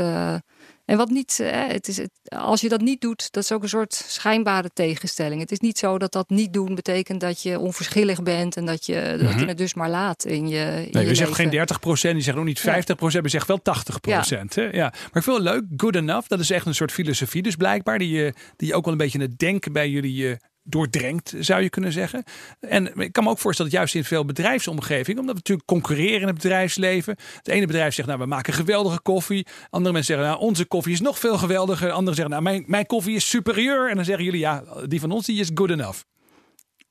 en 0.89 0.97
wat 0.97 1.09
niet, 1.09 1.39
eh, 1.39 1.67
het 1.67 1.87
is, 1.87 1.99
als 2.23 2.61
je 2.61 2.69
dat 2.69 2.81
niet 2.81 3.01
doet, 3.01 3.31
dat 3.31 3.43
is 3.43 3.51
ook 3.51 3.63
een 3.63 3.69
soort 3.69 3.93
schijnbare 3.93 4.69
tegenstelling. 4.73 5.41
Het 5.41 5.51
is 5.51 5.59
niet 5.59 5.77
zo 5.77 5.97
dat 5.97 6.11
dat 6.11 6.29
niet 6.29 6.53
doen 6.53 6.75
betekent 6.75 7.21
dat 7.21 7.41
je 7.41 7.59
onverschillig 7.59 8.23
bent 8.23 8.57
en 8.57 8.65
dat 8.65 8.85
je, 8.85 9.15
dat 9.19 9.29
je 9.29 9.35
mhm. 9.35 9.47
het 9.47 9.57
dus 9.57 9.73
maar 9.73 9.89
laat 9.89 10.25
in 10.25 10.47
je. 10.47 10.83
In 10.85 10.89
nee, 10.91 11.07
je, 11.07 11.15
zegt 11.15 11.35
geen 11.35 11.49
30 11.49 11.79
procent, 11.79 12.15
je 12.15 12.21
zegt 12.21 12.37
ook 12.37 12.45
niet 12.45 12.59
50 12.59 12.95
procent, 12.95 13.23
je 13.23 13.29
zegt 13.29 13.47
wel 13.47 13.61
80 13.61 13.99
procent. 13.99 14.55
Ja. 14.55 14.63
ja. 14.63 14.89
Maar 14.89 15.09
ik 15.13 15.23
vind 15.23 15.35
het 15.35 15.45
leuk, 15.45 15.63
good 15.77 15.95
enough, 15.95 16.27
dat 16.27 16.39
is 16.39 16.49
echt 16.49 16.65
een 16.65 16.75
soort 16.75 16.91
filosofie, 16.91 17.41
dus 17.41 17.55
blijkbaar, 17.55 17.97
die 17.97 18.09
je, 18.09 18.33
die 18.55 18.67
je 18.67 18.75
ook 18.75 18.83
wel 18.83 18.93
een 18.93 18.99
beetje 18.99 19.19
in 19.19 19.25
het 19.25 19.39
denken 19.39 19.73
bij 19.73 19.89
jullie 19.89 20.37
doordrenkt, 20.63 21.33
zou 21.39 21.61
je 21.61 21.69
kunnen 21.69 21.91
zeggen. 21.91 22.23
En 22.59 22.95
ik 22.95 23.11
kan 23.11 23.23
me 23.23 23.29
ook 23.29 23.39
voorstellen 23.39 23.71
dat 23.71 23.79
juist 23.79 23.95
in 23.95 24.03
veel 24.03 24.25
bedrijfsomgevingen, 24.25 25.19
omdat 25.19 25.35
we 25.35 25.41
natuurlijk 25.41 25.67
concurreren 25.67 26.21
in 26.21 26.27
het 26.27 26.35
bedrijfsleven. 26.35 27.17
Het 27.35 27.47
ene 27.47 27.65
bedrijf 27.65 27.93
zegt, 27.93 28.07
nou, 28.07 28.19
we 28.19 28.25
maken 28.25 28.53
geweldige 28.53 29.01
koffie. 29.01 29.47
Andere 29.69 29.93
mensen 29.93 30.15
zeggen, 30.15 30.33
nou, 30.33 30.47
onze 30.47 30.65
koffie 30.65 30.93
is 30.93 31.01
nog 31.01 31.19
veel 31.19 31.37
geweldiger. 31.37 31.91
Anderen 31.91 32.15
zeggen, 32.15 32.33
nou, 32.33 32.43
mijn, 32.43 32.63
mijn 32.67 32.85
koffie 32.85 33.15
is 33.15 33.29
superieur. 33.29 33.89
En 33.89 33.95
dan 33.95 34.05
zeggen 34.05 34.23
jullie, 34.23 34.39
ja, 34.39 34.63
die 34.87 34.99
van 34.99 35.11
ons 35.11 35.25
die 35.25 35.39
is 35.39 35.51
good 35.53 35.69
enough. 35.69 36.01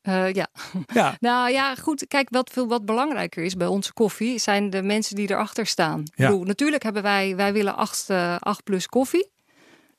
Uh, 0.03 0.33
ja. 0.33 0.49
ja. 0.87 1.17
nou 1.21 1.51
ja, 1.51 1.75
goed. 1.75 2.07
Kijk, 2.07 2.29
wat 2.31 2.51
veel 2.51 2.69
wat 2.69 2.85
belangrijker 2.85 3.45
is 3.45 3.55
bij 3.55 3.67
onze 3.67 3.93
koffie, 3.93 4.39
zijn 4.39 4.71
de 4.71 4.83
mensen 4.83 5.17
die 5.17 5.31
erachter 5.31 5.67
staan. 5.67 6.03
Ja. 6.15 6.29
Bedoel, 6.29 6.45
natuurlijk 6.45 6.83
hebben 6.83 7.03
wij, 7.03 7.37
wij 7.37 7.53
willen 7.53 7.77
8, 7.77 8.07
uh, 8.11 8.37
8 8.39 8.65
plus 8.65 8.87
koffie. 8.87 9.31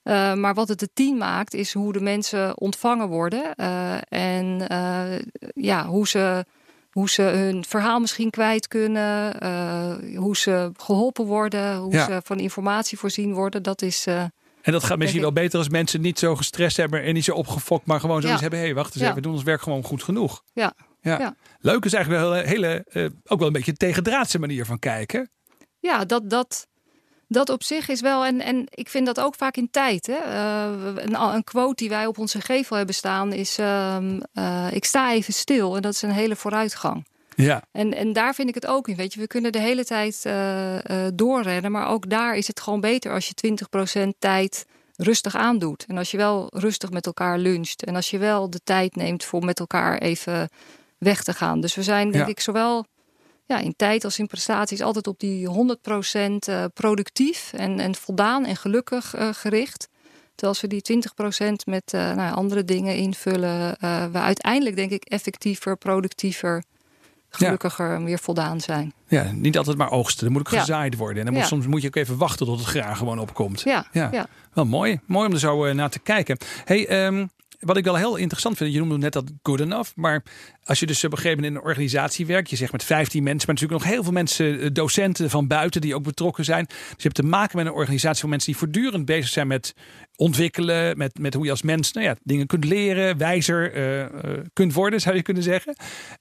Uh, 0.09 0.33
maar 0.33 0.53
wat 0.53 0.67
het 0.67 0.79
de 0.79 0.89
tien 0.93 1.17
maakt, 1.17 1.53
is 1.53 1.73
hoe 1.73 1.93
de 1.93 1.99
mensen 1.99 2.59
ontvangen 2.59 3.07
worden. 3.07 3.53
Uh, 3.55 3.95
en 4.09 4.67
uh, 4.71 5.19
ja, 5.53 5.85
hoe 5.85 6.07
ze, 6.07 6.45
hoe 6.91 7.09
ze 7.09 7.21
hun 7.21 7.65
verhaal 7.65 7.99
misschien 7.99 8.29
kwijt 8.29 8.67
kunnen. 8.67 9.37
hoe 10.15 10.37
ze 10.37 10.71
geholpen 10.77 11.25
worden. 11.25 11.77
Hoe 11.77 11.93
ja. 11.93 12.05
ze 12.05 12.21
van 12.23 12.39
informatie 12.39 12.97
voorzien 12.97 13.33
worden. 13.33 13.63
Dat 13.63 13.81
is. 13.81 14.05
en 14.07 14.31
dat 14.61 14.83
gaat 14.83 14.97
misschien 14.97 15.21
wel 15.21 15.33
beter 15.33 15.57
als 15.57 15.69
mensen 15.69 16.01
niet 16.01 16.19
zo 16.19 16.35
gestrest 16.35 16.77
hebben 16.77 17.03
en 17.03 17.13
niet 17.13 17.23
zo 17.23 17.33
opgefokt, 17.33 17.85
maar 17.85 17.99
gewoon 17.99 18.21
zoiets 18.21 18.41
ja. 18.41 18.41
hebben. 18.41 18.59
Hé, 18.59 18.65
hey, 18.65 18.75
wacht 18.75 18.93
eens 18.95 19.03
even, 19.03 19.15
we 19.15 19.21
doen 19.21 19.33
ons 19.33 19.43
werk 19.43 19.61
gewoon 19.61 19.83
goed 19.83 20.03
genoeg. 20.03 20.43
Ja. 20.53 20.73
Ja. 21.01 21.35
Leuk 21.59 21.85
is 21.85 21.93
eigenlijk 21.93 22.23
wel 22.23 22.37
een 22.37 22.45
hele, 22.45 22.85
ook 23.25 23.37
wel 23.39 23.47
een 23.47 23.53
beetje 23.53 23.71
een 23.71 23.77
tegendraadse 23.77 24.39
manier 24.39 24.65
van 24.65 24.79
kijken. 24.79 25.29
Ja, 25.79 26.05
dat, 26.05 26.29
dat, 26.29 26.67
dat 27.31 27.49
op 27.49 27.63
zich 27.63 27.87
is 27.87 28.01
wel, 28.01 28.25
en, 28.25 28.41
en 28.41 28.63
ik 28.69 28.89
vind 28.89 29.05
dat 29.05 29.19
ook 29.19 29.35
vaak 29.35 29.57
in 29.57 29.69
tijd. 29.71 30.07
Hè? 30.07 30.17
Uh, 30.17 30.93
een, 30.95 31.21
een, 31.21 31.43
quote 31.43 31.75
die 31.75 31.89
wij 31.89 32.05
op 32.05 32.17
onze 32.17 32.41
gevel 32.41 32.77
hebben 32.77 32.95
staan 32.95 33.33
is: 33.33 33.59
uh, 33.59 33.97
uh, 34.33 34.67
Ik 34.71 34.85
sta 34.85 35.11
even 35.11 35.33
stil. 35.33 35.75
En 35.75 35.81
dat 35.81 35.93
is 35.93 36.01
een 36.01 36.11
hele 36.11 36.35
vooruitgang. 36.35 37.05
Ja. 37.35 37.63
En, 37.71 37.93
en 37.93 38.13
daar 38.13 38.35
vind 38.35 38.49
ik 38.49 38.55
het 38.55 38.65
ook 38.65 38.87
in. 38.87 38.95
Weet 38.95 39.13
je, 39.13 39.19
we 39.19 39.27
kunnen 39.27 39.51
de 39.51 39.59
hele 39.59 39.85
tijd 39.85 40.23
uh, 40.25 40.77
doorrennen. 41.13 41.71
Maar 41.71 41.87
ook 41.87 42.09
daar 42.09 42.35
is 42.35 42.47
het 42.47 42.59
gewoon 42.59 42.81
beter 42.81 43.13
als 43.13 43.27
je 43.27 43.57
20% 44.05 44.09
tijd 44.19 44.65
rustig 44.95 45.35
aandoet. 45.35 45.85
En 45.87 45.97
als 45.97 46.11
je 46.11 46.17
wel 46.17 46.47
rustig 46.53 46.89
met 46.89 47.05
elkaar 47.05 47.37
luncht. 47.37 47.83
En 47.83 47.95
als 47.95 48.09
je 48.09 48.17
wel 48.17 48.49
de 48.49 48.59
tijd 48.63 48.95
neemt 48.95 49.23
voor 49.23 49.45
met 49.45 49.59
elkaar 49.59 49.97
even 49.97 50.49
weg 50.97 51.23
te 51.23 51.33
gaan. 51.33 51.61
Dus 51.61 51.75
we 51.75 51.83
zijn, 51.83 52.11
denk 52.11 52.27
ik, 52.27 52.39
zowel 52.39 52.85
ja, 53.49 53.57
in 53.57 53.73
tijd 53.75 54.03
als 54.03 54.19
in 54.19 54.27
prestaties 54.27 54.81
altijd 54.81 55.07
op 55.07 55.19
die 55.19 55.47
100% 55.47 55.51
uh, 55.51 56.35
eh, 56.45 56.65
productief 56.73 57.53
en, 57.53 57.79
en 57.79 57.95
voldaan 57.95 58.45
en 58.45 58.55
gelukkig 58.55 59.15
uh, 59.15 59.29
gericht. 59.33 59.89
Terwijl 60.35 60.51
als 60.51 60.61
we 60.61 60.67
die 60.67 61.01
20% 61.47 61.51
met 61.65 61.93
uh, 61.95 62.13
nou, 62.15 62.35
andere 62.35 62.65
dingen 62.65 62.95
invullen, 62.95 63.77
we 64.11 64.17
uiteindelijk 64.19 64.75
denk 64.75 64.91
ik 64.91 65.03
effectiever, 65.03 65.77
productiever, 65.77 66.63
gelukkiger 67.29 67.93
en 67.93 68.03
weer 68.03 68.19
voldaan 68.19 68.61
zijn. 68.61 68.93
Ja, 69.07 69.31
niet 69.31 69.57
altijd 69.57 69.77
maar 69.77 69.91
oogsten. 69.91 70.25
Er 70.25 70.31
moet 70.31 70.41
ook 70.41 70.59
gezaaid 70.59 70.95
worden. 70.95 71.17
En 71.17 71.25
dan 71.25 71.33
moet, 71.33 71.45
soms 71.45 71.67
moet 71.67 71.81
je 71.81 71.87
ook 71.87 71.95
even 71.95 72.17
wachten 72.17 72.45
tot 72.45 72.59
het 72.59 72.67
graan 72.67 72.95
gewoon 72.95 73.19
opkomt. 73.19 73.61
Ja, 73.61 73.85
ja. 73.91 74.27
Wel 74.53 74.65
mooi. 74.65 74.99
Mooi 75.05 75.27
om 75.27 75.33
er 75.33 75.39
zo 75.39 75.73
naar 75.73 75.89
te 75.89 75.99
kijken. 75.99 76.37
Hey, 76.65 77.05
um, 77.05 77.29
wat 77.59 77.77
ik 77.77 77.83
wel 77.83 77.95
heel 77.95 78.15
interessant 78.15 78.57
vind, 78.57 78.73
je 78.73 78.79
noemde 78.79 78.97
net 78.97 79.13
dat 79.13 79.31
good 79.43 79.59
enough. 79.59 79.91
Maar 79.95 80.23
als 80.63 80.79
je 80.79 80.85
dus 80.85 81.03
op 81.03 81.11
een 81.11 81.17
gegeven 81.17 81.37
moment 81.37 81.55
in 81.55 81.61
een 81.61 81.67
organisatie 81.67 82.25
werkt, 82.25 82.49
je 82.49 82.55
zegt 82.55 82.71
met 82.71 82.83
15 82.83 83.23
mensen, 83.23 83.45
maar 83.45 83.55
natuurlijk 83.55 83.83
nog 83.83 83.93
heel 83.93 84.03
veel 84.03 84.11
mensen, 84.11 84.59
eh, 84.59 84.69
docenten 84.73 85.29
van 85.29 85.47
buiten 85.47 85.81
die 85.81 85.95
ook 85.95 86.03
betrokken 86.03 86.45
zijn. 86.45 86.65
Dus 86.65 86.77
je 86.77 87.03
hebt 87.03 87.15
te 87.15 87.23
maken 87.23 87.57
met 87.57 87.65
een 87.65 87.71
organisatie 87.71 88.19
van 88.19 88.29
mensen 88.29 88.51
die 88.51 88.59
voortdurend 88.59 89.05
bezig 89.05 89.29
zijn 89.29 89.47
met 89.47 89.73
ontwikkelen, 90.15 90.97
met, 90.97 91.19
met 91.19 91.33
hoe 91.33 91.45
je 91.45 91.51
als 91.51 91.61
mens 91.61 91.91
nou 91.91 92.05
ja, 92.05 92.15
dingen 92.23 92.47
kunt 92.47 92.65
leren, 92.65 93.17
wijzer 93.17 93.77
uh, 93.77 94.43
kunt 94.53 94.73
worden, 94.73 95.01
zou 95.01 95.15
je 95.15 95.21
kunnen 95.21 95.43
zeggen. 95.43 95.75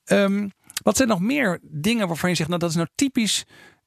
Um, 0.05 0.51
wat 0.83 0.97
zijn 0.97 1.09
nog 1.09 1.21
meer 1.21 1.59
dingen 1.63 2.07
waarvan 2.09 2.31
je 2.31 2.37
zegt, 2.37 2.49
nou 2.49 2.61
dat 2.61 2.71
is 2.71 2.77
nou 2.77 2.89
typisch 2.95 3.45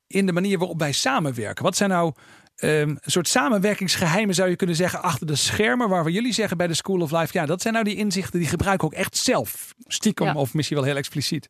in 0.08 0.26
de 0.26 0.32
manier 0.32 0.58
waarop 0.58 0.80
wij 0.80 0.92
samenwerken? 0.92 1.64
Wat 1.64 1.76
zijn 1.76 1.90
nou 1.90 2.14
Ehm, 2.62 2.90
een 2.90 3.00
soort 3.06 3.28
samenwerkingsgeheimen 3.28 4.36
zou 4.36 4.50
je 4.50 4.56
kunnen 4.56 4.76
zeggen 4.76 5.02
achter 5.02 5.28
de 5.28 5.36
schermen. 5.36 5.90
Waar 5.90 6.04
we 6.04 6.12
jullie 6.12 6.34
zeggen 6.34 6.58
bij 6.58 6.68
de 6.68 6.74
School 6.74 7.02
of 7.02 7.12
Life. 7.12 7.30
Ja, 7.32 7.46
dat 7.46 7.62
zijn 7.62 7.74
nou 7.74 7.86
die 7.86 7.96
inzichten 7.96 8.40
die 8.40 8.48
gebruiken 8.48 8.88
ook 8.88 8.94
echt 8.94 9.18
zelf. 9.18 9.74
Stiekem 9.88 10.36
of 10.36 10.54
misschien 10.54 10.78
wel 10.78 10.86
heel 10.86 10.96
expliciet. 10.96 11.50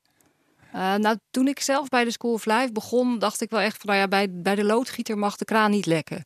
Uh, 0.75 0.95
nou, 0.95 1.17
toen 1.31 1.47
ik 1.47 1.59
zelf 1.59 1.89
bij 1.89 2.03
de 2.03 2.11
School 2.11 2.33
of 2.33 2.45
Life 2.45 2.71
begon, 2.71 3.19
dacht 3.19 3.41
ik 3.41 3.49
wel 3.49 3.59
echt 3.59 3.77
van, 3.77 3.89
nou 3.89 3.99
ja, 3.99 4.07
bij, 4.07 4.27
bij 4.29 4.55
de 4.55 4.63
loodgieter 4.63 5.17
mag 5.17 5.35
de 5.35 5.45
kraan 5.45 5.71
niet 5.71 5.85
lekken. 5.85 6.25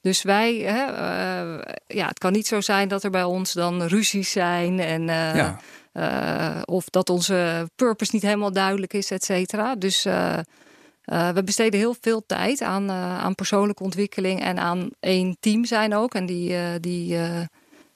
Dus 0.00 0.22
wij, 0.22 0.54
hè, 0.54 0.86
uh, 0.86 1.62
ja, 1.86 2.06
het 2.06 2.18
kan 2.18 2.32
niet 2.32 2.46
zo 2.46 2.60
zijn 2.60 2.88
dat 2.88 3.04
er 3.04 3.10
bij 3.10 3.24
ons 3.24 3.52
dan 3.52 3.82
ruzies 3.82 4.30
zijn 4.30 4.80
en 4.80 5.00
uh, 5.08 5.56
ja. 5.92 6.62
of 6.64 6.84
dat 6.84 7.10
onze 7.10 7.68
purpose 7.76 8.10
niet 8.14 8.22
helemaal 8.22 8.52
duidelijk 8.52 8.92
is, 8.92 9.10
et 9.10 9.24
cetera. 9.24 9.74
Dus 9.74 10.06
uh, 11.10 11.28
we 11.28 11.44
besteden 11.44 11.80
heel 11.80 11.94
veel 12.00 12.22
tijd 12.26 12.62
aan, 12.62 12.84
uh, 12.84 13.18
aan 13.18 13.34
persoonlijke 13.34 13.82
ontwikkeling 13.82 14.40
en 14.40 14.58
aan 14.58 14.90
één 15.00 15.36
team 15.40 15.64
zijn 15.64 15.94
ook. 15.94 16.14
En 16.14 16.26
die, 16.26 16.50
uh, 16.50 16.62
die, 16.80 17.16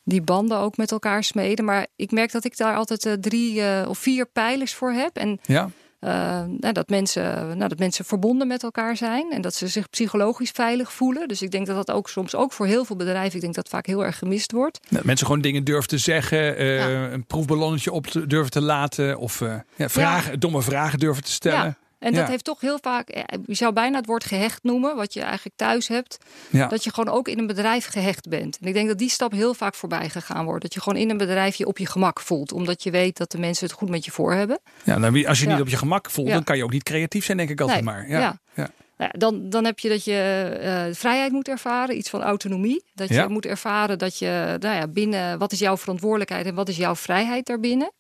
die 0.04 0.22
banden 0.22 0.58
ook 0.58 0.76
met 0.76 0.92
elkaar 0.92 1.24
smeden. 1.24 1.64
Maar 1.64 1.86
ik 1.96 2.10
merk 2.10 2.32
dat 2.32 2.44
ik 2.44 2.56
daar 2.56 2.76
altijd 2.76 3.16
drie 3.20 3.62
of 3.88 3.98
vier 3.98 4.26
pijlers 4.26 4.74
voor 4.74 4.92
heb. 4.92 5.16
En 5.16 5.38
ja. 5.42 5.70
nou, 6.00 6.72
dat, 6.72 6.88
mensen, 6.88 7.56
nou, 7.56 7.68
dat 7.68 7.78
mensen 7.78 8.04
verbonden 8.04 8.46
met 8.46 8.62
elkaar 8.62 8.96
zijn 8.96 9.32
en 9.32 9.40
dat 9.40 9.54
ze 9.54 9.68
zich 9.68 9.90
psychologisch 9.90 10.50
veilig 10.50 10.92
voelen. 10.92 11.28
Dus 11.28 11.42
ik 11.42 11.50
denk 11.50 11.66
dat 11.66 11.76
dat 11.86 11.96
ook 11.96 12.08
soms 12.08 12.34
ook 12.34 12.52
voor 12.52 12.66
heel 12.66 12.84
veel 12.84 12.96
bedrijven, 12.96 13.34
ik 13.34 13.40
denk 13.40 13.54
dat 13.54 13.68
vaak 13.68 13.86
heel 13.86 14.04
erg 14.04 14.18
gemist 14.18 14.52
wordt. 14.52 14.80
Dat 14.88 15.04
mensen 15.04 15.26
gewoon 15.26 15.42
dingen 15.42 15.64
durven 15.64 15.88
te 15.88 15.98
zeggen, 15.98 16.64
ja. 16.64 17.10
een 17.10 17.26
proefballonnetje 17.26 17.92
op 17.92 18.06
te, 18.06 18.26
durven 18.26 18.50
te 18.50 18.62
laten 18.62 19.18
of 19.18 19.40
ja, 19.76 19.88
vragen, 19.88 20.32
ja. 20.32 20.38
domme 20.38 20.62
vragen 20.62 20.98
durven 20.98 21.24
te 21.24 21.32
stellen. 21.32 21.76
En 22.04 22.12
dat 22.12 22.28
heeft 22.28 22.44
toch 22.44 22.60
heel 22.60 22.78
vaak, 22.82 23.08
eh, 23.08 23.22
je 23.46 23.54
zou 23.54 23.72
bijna 23.72 23.96
het 23.96 24.06
woord 24.06 24.24
gehecht 24.24 24.62
noemen, 24.62 24.96
wat 24.96 25.14
je 25.14 25.20
eigenlijk 25.20 25.56
thuis 25.56 25.88
hebt. 25.88 26.18
Ja. 26.50 26.66
Dat 26.66 26.84
je 26.84 26.92
gewoon 26.92 27.14
ook 27.14 27.28
in 27.28 27.38
een 27.38 27.46
bedrijf 27.46 27.86
gehecht 27.86 28.28
bent. 28.28 28.58
En 28.60 28.68
ik 28.68 28.74
denk 28.74 28.88
dat 28.88 28.98
die 28.98 29.08
stap 29.08 29.32
heel 29.32 29.54
vaak 29.54 29.74
voorbij 29.74 30.08
gegaan 30.08 30.44
wordt. 30.44 30.62
Dat 30.62 30.74
je 30.74 30.80
gewoon 30.80 30.98
in 30.98 31.10
een 31.10 31.16
bedrijf 31.16 31.54
je 31.54 31.66
op 31.66 31.78
je 31.78 31.86
gemak 31.86 32.20
voelt. 32.20 32.52
Omdat 32.52 32.82
je 32.82 32.90
weet 32.90 33.16
dat 33.16 33.30
de 33.30 33.38
mensen 33.38 33.66
het 33.66 33.74
goed 33.74 33.88
met 33.88 34.04
je 34.04 34.10
voor 34.10 34.32
hebben. 34.32 34.58
Ja, 34.82 34.98
nou, 34.98 35.26
als 35.26 35.40
je 35.40 35.46
niet 35.46 35.60
op 35.60 35.68
je 35.68 35.76
gemak 35.76 36.10
voelt, 36.10 36.28
dan 36.28 36.44
kan 36.44 36.56
je 36.56 36.64
ook 36.64 36.72
niet 36.72 36.82
creatief 36.82 37.24
zijn, 37.24 37.36
denk 37.36 37.50
ik 37.50 37.60
altijd 37.60 37.84
maar. 37.84 38.08
Ja. 38.08 38.38
ja. 38.54 38.70
Nou, 38.96 39.10
dan, 39.18 39.48
dan 39.48 39.64
heb 39.64 39.78
je 39.78 39.88
dat 39.88 40.04
je 40.04 40.50
uh, 40.88 40.94
vrijheid 40.94 41.32
moet 41.32 41.48
ervaren, 41.48 41.96
iets 41.96 42.10
van 42.10 42.22
autonomie. 42.22 42.84
Dat 42.94 43.08
je 43.08 43.26
moet 43.28 43.46
ervaren 43.46 43.98
dat 43.98 44.18
je 44.18 44.56
nou 44.60 44.74
ja, 44.74 44.88
binnen, 44.88 45.38
wat 45.38 45.52
is 45.52 45.58
jouw 45.58 45.76
verantwoordelijkheid 45.76 46.46
en 46.46 46.54
wat 46.54 46.68
is 46.68 46.76
jouw 46.76 46.96
vrijheid 46.96 47.46
daarbinnen. 47.46 47.92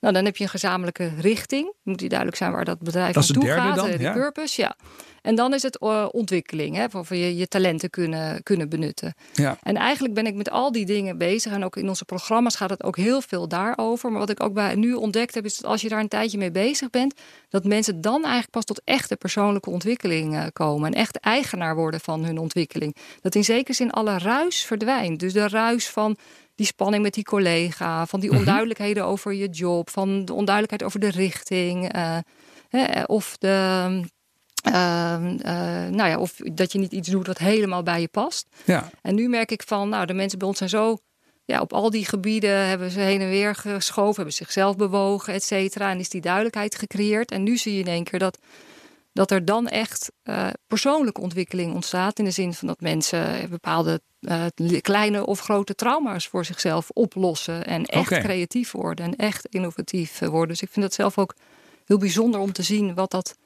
Nou, 0.00 0.14
dan 0.14 0.24
heb 0.24 0.36
je 0.36 0.44
een 0.44 0.50
gezamenlijke 0.50 1.10
richting. 1.18 1.72
Moet 1.82 1.98
die 1.98 2.08
duidelijk 2.08 2.38
zijn 2.38 2.52
waar 2.52 2.64
dat 2.64 2.78
bedrijf 2.78 3.14
dat 3.14 3.28
naartoe 3.28 3.50
gaat. 3.50 3.76
Dan, 3.76 3.90
de 3.90 4.10
purpose, 4.12 4.60
ja. 4.60 4.76
En 5.22 5.34
dan 5.34 5.54
is 5.54 5.62
het 5.62 5.78
uh, 5.82 6.06
ontwikkeling, 6.10 6.76
hè, 6.76 6.90
voor 6.90 7.16
je 7.16 7.36
je 7.36 7.48
talenten 7.48 7.90
kunnen, 7.90 8.42
kunnen 8.42 8.68
benutten. 8.68 9.14
Ja. 9.32 9.58
En 9.62 9.76
eigenlijk 9.76 10.14
ben 10.14 10.26
ik 10.26 10.34
met 10.34 10.50
al 10.50 10.72
die 10.72 10.86
dingen 10.86 11.18
bezig. 11.18 11.52
En 11.52 11.64
ook 11.64 11.76
in 11.76 11.88
onze 11.88 12.04
programma's 12.04 12.56
gaat 12.56 12.70
het 12.70 12.82
ook 12.82 12.96
heel 12.96 13.20
veel 13.20 13.48
daarover. 13.48 14.10
Maar 14.10 14.20
wat 14.20 14.30
ik 14.30 14.42
ook 14.42 14.54
bij 14.54 14.74
nu 14.74 14.92
ontdekt 14.92 15.34
heb, 15.34 15.44
is 15.44 15.56
dat 15.56 15.70
als 15.70 15.80
je 15.80 15.88
daar 15.88 16.00
een 16.00 16.08
tijdje 16.08 16.38
mee 16.38 16.50
bezig 16.50 16.90
bent, 16.90 17.14
dat 17.48 17.64
mensen 17.64 18.00
dan 18.00 18.22
eigenlijk 18.22 18.50
pas 18.50 18.64
tot 18.64 18.80
echte 18.84 19.16
persoonlijke 19.16 19.70
ontwikkeling 19.70 20.34
uh, 20.34 20.44
komen. 20.52 20.92
En 20.92 21.00
echt 21.00 21.20
eigenaar 21.20 21.74
worden 21.74 22.00
van 22.00 22.24
hun 22.24 22.38
ontwikkeling. 22.38 22.96
Dat 23.20 23.34
in 23.34 23.44
zekere 23.44 23.72
zin 23.72 23.90
alle 23.90 24.18
ruis 24.18 24.64
verdwijnt. 24.64 25.20
Dus 25.20 25.32
de 25.32 25.48
ruis 25.48 25.88
van 25.88 26.16
die 26.56 26.66
spanning 26.66 27.02
met 27.02 27.14
die 27.14 27.24
collega, 27.24 28.06
van 28.06 28.20
die 28.20 28.30
mhm. 28.30 28.38
onduidelijkheden 28.38 29.04
over 29.04 29.34
je 29.34 29.48
job, 29.48 29.90
van 29.90 30.24
de 30.24 30.32
onduidelijkheid 30.32 30.82
over 30.82 31.00
de 31.00 31.10
richting, 31.10 31.96
uh, 31.96 32.18
of 33.06 33.36
de. 33.38 34.14
Uh, 34.66 34.72
nou 35.88 36.08
ja, 36.08 36.18
of 36.18 36.36
dat 36.52 36.72
je 36.72 36.78
niet 36.78 36.92
iets 36.92 37.08
doet 37.08 37.26
wat 37.26 37.38
helemaal 37.38 37.82
bij 37.82 38.00
je 38.00 38.08
past. 38.08 38.46
Ja. 38.64 38.90
En 39.02 39.14
nu 39.14 39.28
merk 39.28 39.50
ik 39.50 39.62
van, 39.66 39.88
nou, 39.88 40.06
de 40.06 40.14
mensen 40.14 40.38
bij 40.38 40.48
ons 40.48 40.58
zijn 40.58 40.70
zo 40.70 40.98
ja, 41.46 41.60
op 41.60 41.72
al 41.72 41.90
die 41.90 42.04
gebieden 42.04 42.66
hebben 42.66 42.90
ze 42.90 43.00
heen 43.00 43.20
en 43.20 43.28
weer 43.28 43.54
geschoven, 43.54 44.14
hebben 44.14 44.34
zichzelf 44.34 44.76
bewogen, 44.76 45.34
et 45.34 45.44
cetera. 45.44 45.90
En 45.90 45.98
is 45.98 46.08
die 46.08 46.20
duidelijkheid 46.20 46.74
gecreëerd. 46.74 47.30
En 47.30 47.42
nu 47.42 47.56
zie 47.56 47.74
je 47.74 47.80
in 47.80 47.86
één 47.86 48.04
keer 48.04 48.18
dat 48.18 48.38
dat 49.16 49.30
er 49.30 49.44
dan 49.44 49.68
echt 49.68 50.12
uh, 50.24 50.48
persoonlijke 50.66 51.20
ontwikkeling 51.20 51.74
ontstaat. 51.74 52.18
In 52.18 52.24
de 52.24 52.30
zin 52.30 52.54
van 52.54 52.68
dat 52.68 52.80
mensen 52.80 53.50
bepaalde 53.50 54.00
uh, 54.20 54.44
kleine 54.80 55.26
of 55.26 55.40
grote 55.40 55.74
trauma's 55.74 56.26
voor 56.26 56.44
zichzelf 56.44 56.90
oplossen. 56.90 57.66
En 57.66 57.84
echt 57.84 58.18
creatief 58.18 58.72
worden 58.72 59.04
en 59.04 59.16
echt 59.16 59.46
innovatief 59.46 60.18
worden. 60.18 60.48
Dus 60.48 60.62
ik 60.62 60.68
vind 60.70 60.84
het 60.84 60.94
zelf 60.94 61.18
ook 61.18 61.34
heel 61.84 61.98
bijzonder 61.98 62.40
om 62.40 62.52
te 62.52 62.62
zien 62.62 62.94
wat, 62.94 63.10
dat, 63.10 63.36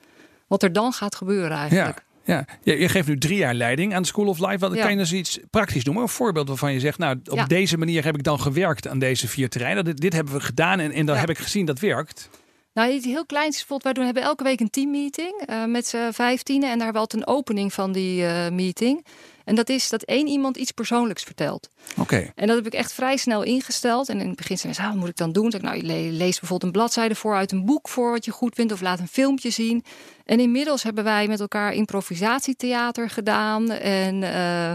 wat 0.47 0.63
er 0.63 0.73
dan 0.73 0.93
gaat 0.93 1.15
gebeuren 1.15 1.57
eigenlijk. 1.57 1.99
Ja. 1.99 2.09
Ja, 2.25 2.45
je 2.63 2.89
geeft 2.89 3.09
nu 3.09 3.19
drie 3.19 3.37
jaar 3.37 3.55
leiding 3.55 3.95
aan 3.95 4.03
de 4.03 4.09
School 4.09 4.27
of 4.27 4.39
Life. 4.39 4.59
Wat 4.59 4.79
kan 4.79 4.91
je 4.91 4.97
dus 4.97 5.13
iets 5.13 5.39
praktisch 5.51 5.85
noemen? 5.85 6.03
Een 6.03 6.09
voorbeeld 6.09 6.49
waarvan 6.49 6.73
je 6.73 6.81
zegt, 6.81 6.99
nou, 6.99 7.21
op 7.29 7.49
deze 7.49 7.79
manier 7.79 8.05
heb 8.05 8.15
ik 8.15 8.23
dan 8.23 8.41
gewerkt 8.41 8.89
aan 8.89 8.99
deze 8.99 9.29
vier 9.29 9.49
terreinen. 9.49 9.85
Dit, 9.85 9.97
dit 9.97 10.13
hebben 10.13 10.35
we 10.35 10.41
gedaan 10.41 10.81
en, 10.81 10.93
en 10.93 11.07
dan 11.07 11.17
heb 11.17 11.31
ik 11.31 11.39
gezien 11.39 11.67
dat 11.67 11.79
werkt. 11.79 12.29
Nou, 12.73 12.93
iets 12.93 13.07
heel 13.07 13.27
kleins 13.27 13.57
bijvoorbeeld. 13.57 13.83
Wij 13.83 13.93
doen, 13.93 14.05
hebben 14.05 14.23
elke 14.23 14.45
week 14.45 14.61
een 14.61 14.71
teammeeting 14.71 15.43
uh, 15.47 15.65
met 15.65 15.87
z'n 15.87 16.11
vijftienen. 16.13 16.71
En 16.71 16.75
daar 16.75 16.85
hebben 16.85 17.03
we 17.03 17.09
altijd 17.09 17.23
een 17.23 17.35
opening 17.35 17.73
van 17.73 17.93
die 17.93 18.23
uh, 18.23 18.49
meeting. 18.49 19.07
En 19.45 19.55
dat 19.55 19.69
is 19.69 19.89
dat 19.89 20.03
één 20.03 20.27
iemand 20.27 20.57
iets 20.57 20.71
persoonlijks 20.71 21.23
vertelt. 21.23 21.69
Oké. 21.99 22.33
En 22.35 22.47
dat 22.47 22.57
heb 22.57 22.67
ik 22.67 22.73
echt 22.73 22.93
vrij 22.93 23.17
snel 23.17 23.43
ingesteld. 23.43 24.09
En 24.09 24.21
in 24.21 24.27
het 24.27 24.37
begin 24.37 24.59
zei 24.59 24.73
ze, 24.73 24.81
ah, 24.81 24.89
wat 24.89 24.97
moet 24.97 25.09
ik 25.09 25.17
dan 25.17 25.33
doen? 25.33 25.51
Zeg 25.51 25.61
ik, 25.61 25.67
nou, 25.67 25.87
je 25.87 26.13
leest 26.13 26.41
bijvoorbeeld 26.41 26.63
een 26.63 26.79
bladzijde 26.79 27.15
voor 27.15 27.35
uit 27.35 27.53
een 27.53 27.65
boek 27.65 27.89
voor 27.89 28.11
wat 28.11 28.25
je 28.25 28.31
goed 28.31 28.55
vindt. 28.55 28.73
Of 28.73 28.81
laat 28.81 28.99
een 28.99 29.09
filmpje 29.09 29.51
zien. 29.51 29.85
En 30.25 30.41
inmiddels 30.41 30.83
hebben 30.83 31.05
wij 31.05 31.29
met 31.29 31.41
elkaar 31.41 31.73
improvisatietheater 31.73 33.11
gedaan. 33.11 33.71
En... 33.71 34.23
Uh, 34.23 34.73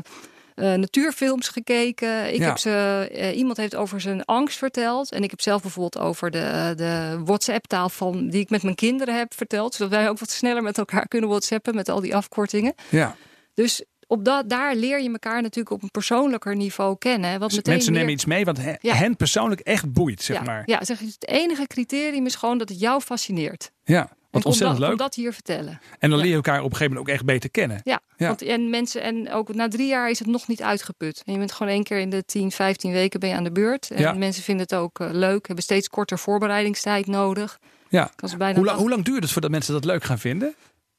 uh, 0.55 0.73
natuurfilms 0.73 1.47
gekeken. 1.47 2.33
Ik 2.33 2.41
heb 2.41 2.57
ze, 2.57 3.09
uh, 3.15 3.37
iemand 3.37 3.57
heeft 3.57 3.75
over 3.75 4.01
zijn 4.01 4.25
angst 4.25 4.57
verteld. 4.57 5.11
En 5.11 5.23
ik 5.23 5.29
heb 5.29 5.41
zelf 5.41 5.61
bijvoorbeeld 5.61 6.03
over 6.03 6.31
de, 6.31 6.73
de 6.75 7.21
WhatsApp-taal 7.25 7.89
van 7.89 8.29
die 8.29 8.41
ik 8.41 8.49
met 8.49 8.63
mijn 8.63 8.75
kinderen 8.75 9.17
heb 9.17 9.33
verteld. 9.33 9.73
Zodat 9.75 9.91
wij 9.91 10.09
ook 10.09 10.19
wat 10.19 10.29
sneller 10.29 10.63
met 10.63 10.77
elkaar 10.77 11.07
kunnen 11.07 11.29
WhatsAppen 11.29 11.75
met 11.75 11.89
al 11.89 12.01
die 12.01 12.15
afkortingen. 12.15 12.73
Ja. 12.89 13.15
Dus 13.53 13.83
op 14.07 14.25
dat, 14.25 14.49
daar 14.49 14.75
leer 14.75 15.01
je 15.01 15.11
elkaar 15.11 15.41
natuurlijk 15.41 15.75
op 15.75 15.83
een 15.83 15.91
persoonlijker 15.91 16.55
niveau 16.55 16.97
kennen. 16.97 17.39
Wat 17.39 17.49
dus 17.49 17.61
mensen 17.63 17.93
nemen 17.93 18.13
iets 18.13 18.25
mee 18.25 18.45
wat 18.45 18.57
hen 18.81 19.15
persoonlijk 19.15 19.61
echt 19.61 19.93
boeit, 19.93 20.21
zeg 20.21 20.37
ja. 20.37 20.43
maar. 20.43 20.63
Ja, 20.65 20.83
zeg, 20.83 20.99
het 20.99 21.27
enige 21.27 21.67
criterium 21.67 22.25
is 22.25 22.35
gewoon 22.35 22.57
dat 22.57 22.69
het 22.69 22.79
jou 22.79 23.01
fascineert. 23.01 23.71
Ja. 23.83 24.09
Wat 24.35 24.45
ontzettend 24.45 24.79
dat, 24.79 24.89
leuk. 24.89 24.99
Om 24.99 25.05
dat 25.05 25.15
hier 25.15 25.33
vertellen. 25.33 25.79
En 25.99 26.09
dan 26.09 26.19
leer 26.19 26.29
je 26.29 26.35
elkaar 26.35 26.57
op 26.59 26.71
een 26.71 26.71
gegeven 26.71 26.93
moment 26.93 27.07
ook 27.09 27.13
echt 27.15 27.25
beter 27.25 27.51
kennen. 27.51 27.81
Ja, 27.83 27.99
Want, 28.17 28.41
en 28.41 28.69
mensen, 28.69 29.01
en 29.01 29.31
ook 29.31 29.53
na 29.53 29.67
drie 29.67 29.87
jaar 29.87 30.09
is 30.09 30.19
het 30.19 30.27
nog 30.27 30.47
niet 30.47 30.61
uitgeput. 30.61 31.21
En 31.25 31.33
je 31.33 31.39
bent 31.39 31.51
gewoon 31.51 31.71
één 31.71 31.83
keer 31.83 31.99
in 31.99 32.09
de 32.09 32.25
10, 32.25 32.51
15 32.51 32.91
weken 32.91 33.19
ben 33.19 33.29
je 33.29 33.35
aan 33.35 33.43
de 33.43 33.51
beurt. 33.51 33.91
En 33.91 34.01
ja. 34.01 34.13
mensen 34.13 34.43
vinden 34.43 34.63
het 34.69 34.75
ook 34.75 34.99
uh, 34.99 35.07
leuk, 35.11 35.47
hebben 35.47 35.63
steeds 35.63 35.89
korter 35.89 36.19
voorbereidingstijd 36.19 37.07
nodig. 37.07 37.59
Ja. 37.89 38.11
Hoe, 38.37 38.65
lang, 38.65 38.77
hoe 38.77 38.89
lang 38.89 39.05
duurt 39.05 39.23
het 39.23 39.31
voordat 39.31 39.51
mensen 39.51 39.73
dat 39.73 39.85
leuk 39.85 40.03
gaan 40.03 40.19
vinden? 40.19 40.55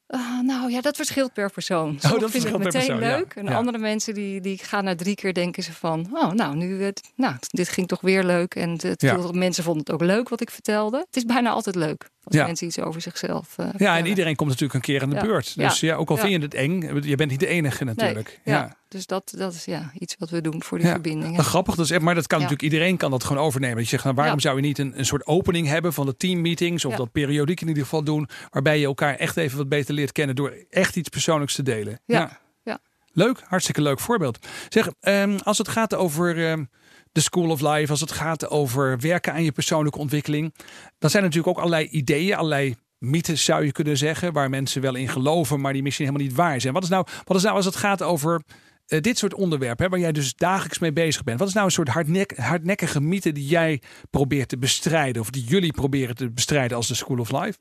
Uh, 0.07 0.41
nou 0.41 0.71
ja, 0.71 0.81
dat 0.81 0.95
verschilt 0.95 1.33
per 1.33 1.51
persoon. 1.51 1.93
Oh, 1.93 1.99
Sommigen 1.99 2.25
oh, 2.25 2.31
vinden 2.31 2.51
het 2.51 2.63
meteen 2.63 2.97
persoon, 2.97 2.99
leuk. 2.99 3.33
Ja. 3.35 3.41
En 3.41 3.47
andere 3.47 3.77
mensen 3.77 4.13
die, 4.13 4.41
die 4.41 4.57
gaan 4.57 4.83
na 4.83 4.95
drie 4.95 5.15
keer 5.15 5.33
denken 5.33 5.63
ze 5.63 5.73
van... 5.73 6.09
oh, 6.13 6.31
nou, 6.31 6.55
nu, 6.55 6.83
het, 6.83 7.11
nou, 7.15 7.35
dit 7.47 7.69
ging 7.69 7.87
toch 7.87 8.01
weer 8.01 8.23
leuk. 8.23 8.55
En 8.55 8.69
het, 8.81 9.01
ja. 9.01 9.31
mensen 9.31 9.63
vonden 9.63 9.83
het 9.83 9.91
ook 9.93 10.01
leuk 10.01 10.29
wat 10.29 10.41
ik 10.41 10.49
vertelde. 10.49 10.97
Het 10.97 11.15
is 11.15 11.25
bijna 11.25 11.49
altijd 11.49 11.75
leuk 11.75 12.09
als 12.27 12.35
mensen 12.35 12.67
iets 12.67 12.79
over 12.79 13.01
zichzelf 13.01 13.55
uh, 13.57 13.67
Ja, 13.77 13.97
en 13.97 14.05
iedereen 14.05 14.35
komt 14.35 14.49
natuurlijk 14.49 14.73
een 14.73 14.93
keer 14.93 15.01
aan 15.01 15.09
de 15.09 15.19
beurt. 15.21 15.57
Dus 15.57 15.79
ja, 15.79 15.95
ook 15.95 16.09
al 16.09 16.17
vind 16.17 16.31
je 16.31 16.39
het 16.39 16.53
eng, 16.53 17.01
je 17.03 17.15
bent 17.15 17.31
niet 17.31 17.39
de 17.39 17.47
enige 17.47 17.83
natuurlijk. 17.83 18.39
Nee, 18.43 18.55
ja. 18.55 18.75
Dus 18.87 19.05
dat, 19.05 19.33
dat 19.37 19.53
is 19.53 19.65
ja, 19.65 19.91
iets 19.99 20.15
wat 20.19 20.29
we 20.29 20.41
doen 20.41 20.63
voor 20.63 20.77
die 20.77 20.87
verbinding. 20.87 21.35
Ja. 21.35 21.43
Grappig, 21.43 21.75
dus, 21.75 21.99
maar 21.99 22.15
dat 22.15 22.27
kan 22.27 22.37
natuurlijk 22.39 22.71
iedereen 22.71 22.97
kan 22.97 23.11
dat 23.11 23.23
gewoon 23.23 23.43
overnemen. 23.43 23.75
Dat 23.75 23.83
je 23.83 23.89
zegt, 23.89 24.03
nou, 24.03 24.15
waarom 24.15 24.39
zou 24.39 24.55
je 24.55 24.61
niet 24.61 24.77
een, 24.77 24.99
een 24.99 25.05
soort 25.05 25.25
opening 25.25 25.67
hebben 25.67 25.93
van 25.93 26.05
de 26.05 26.17
teammeetings 26.17 26.85
of 26.85 26.95
dat 26.95 27.11
periodiek 27.11 27.61
in 27.61 27.67
ieder 27.67 27.83
geval 27.83 28.03
doen, 28.03 28.29
waarbij 28.49 28.79
je 28.79 28.85
elkaar 28.85 29.15
echt 29.15 29.37
even 29.37 29.57
wat 29.57 29.69
beter 29.69 29.93
leert 29.93 30.11
kennen 30.11 30.35
door 30.35 30.53
echt 30.69 30.95
iets 30.95 31.09
persoonlijks 31.09 31.55
te 31.55 31.63
delen. 31.63 31.99
Ja. 32.05 32.39
ja. 32.63 32.79
Leuk, 33.11 33.41
hartstikke 33.45 33.81
leuk 33.81 33.99
voorbeeld. 33.99 34.47
Zeg, 34.69 34.89
um, 35.01 35.37
als 35.43 35.57
het 35.57 35.67
gaat 35.67 35.95
over 35.95 36.49
um, 36.51 36.69
de 37.17 37.23
School 37.23 37.49
of 37.49 37.61
Life, 37.61 37.91
als 37.91 38.01
het 38.01 38.11
gaat 38.11 38.49
over 38.49 38.99
werken 38.99 39.33
aan 39.33 39.43
je 39.43 39.51
persoonlijke 39.51 39.99
ontwikkeling, 39.99 40.53
dan 40.97 41.09
zijn 41.09 41.23
er 41.23 41.29
natuurlijk 41.29 41.57
ook 41.57 41.63
allerlei 41.63 41.87
ideeën, 41.87 42.35
allerlei 42.35 42.75
mythes 42.97 43.43
zou 43.43 43.65
je 43.65 43.71
kunnen 43.71 43.97
zeggen, 43.97 44.33
waar 44.33 44.49
mensen 44.49 44.81
wel 44.81 44.95
in 44.95 45.09
geloven, 45.09 45.61
maar 45.61 45.73
die 45.73 45.83
misschien 45.83 46.05
helemaal 46.05 46.27
niet 46.27 46.37
waar 46.37 46.61
zijn. 46.61 46.73
Wat 46.73 46.83
is 46.83 46.89
nou, 46.89 47.07
wat 47.23 47.37
is 47.37 47.43
nou 47.43 47.55
als 47.55 47.65
het 47.65 47.75
gaat 47.75 48.01
over 48.01 48.41
uh, 48.87 49.01
dit 49.01 49.17
soort 49.17 49.33
onderwerpen, 49.33 49.85
hè, 49.85 49.91
waar 49.91 49.99
jij 49.99 50.11
dus 50.11 50.35
dagelijks 50.35 50.79
mee 50.79 50.93
bezig 50.93 51.23
bent. 51.23 51.39
Wat 51.39 51.47
is 51.47 51.53
nou 51.53 51.65
een 51.65 51.71
soort 51.71 51.87
hardnek, 51.87 52.37
hardnekkige 52.37 53.01
mythe 53.01 53.31
die 53.31 53.47
jij 53.47 53.81
probeert 54.09 54.49
te 54.49 54.57
bestrijden, 54.57 55.21
of 55.21 55.29
die 55.29 55.43
jullie 55.43 55.71
proberen 55.71 56.15
te 56.15 56.31
bestrijden 56.31 56.77
als 56.77 56.87
de 56.87 56.95
School 56.95 57.19
of 57.19 57.31
Life? 57.31 57.57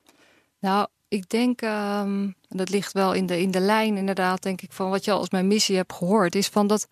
Nou, 0.60 0.86
ik 1.08 1.28
denk, 1.28 1.62
um, 1.62 2.34
dat 2.48 2.68
ligt 2.70 2.92
wel 2.92 3.14
in 3.14 3.26
de, 3.26 3.40
in 3.40 3.50
de 3.50 3.60
lijn 3.60 3.96
inderdaad, 3.96 4.42
denk 4.42 4.60
ik, 4.60 4.72
van 4.72 4.90
wat 4.90 5.04
je 5.04 5.10
al 5.10 5.18
als 5.18 5.30
mijn 5.30 5.46
missie 5.46 5.76
hebt 5.76 5.92
gehoord, 5.92 6.34
is 6.34 6.48
van 6.48 6.66
dat 6.66 6.88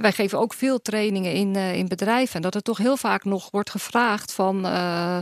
wij 0.00 0.12
geven 0.12 0.38
ook 0.38 0.54
veel 0.54 0.82
trainingen 0.82 1.32
in, 1.32 1.54
uh, 1.54 1.74
in 1.74 1.88
bedrijven. 1.88 2.34
En 2.34 2.42
dat 2.42 2.54
er 2.54 2.62
toch 2.62 2.78
heel 2.78 2.96
vaak 2.96 3.24
nog 3.24 3.50
wordt 3.50 3.70
gevraagd 3.70 4.32
van 4.32 4.66
uh, 4.66 5.18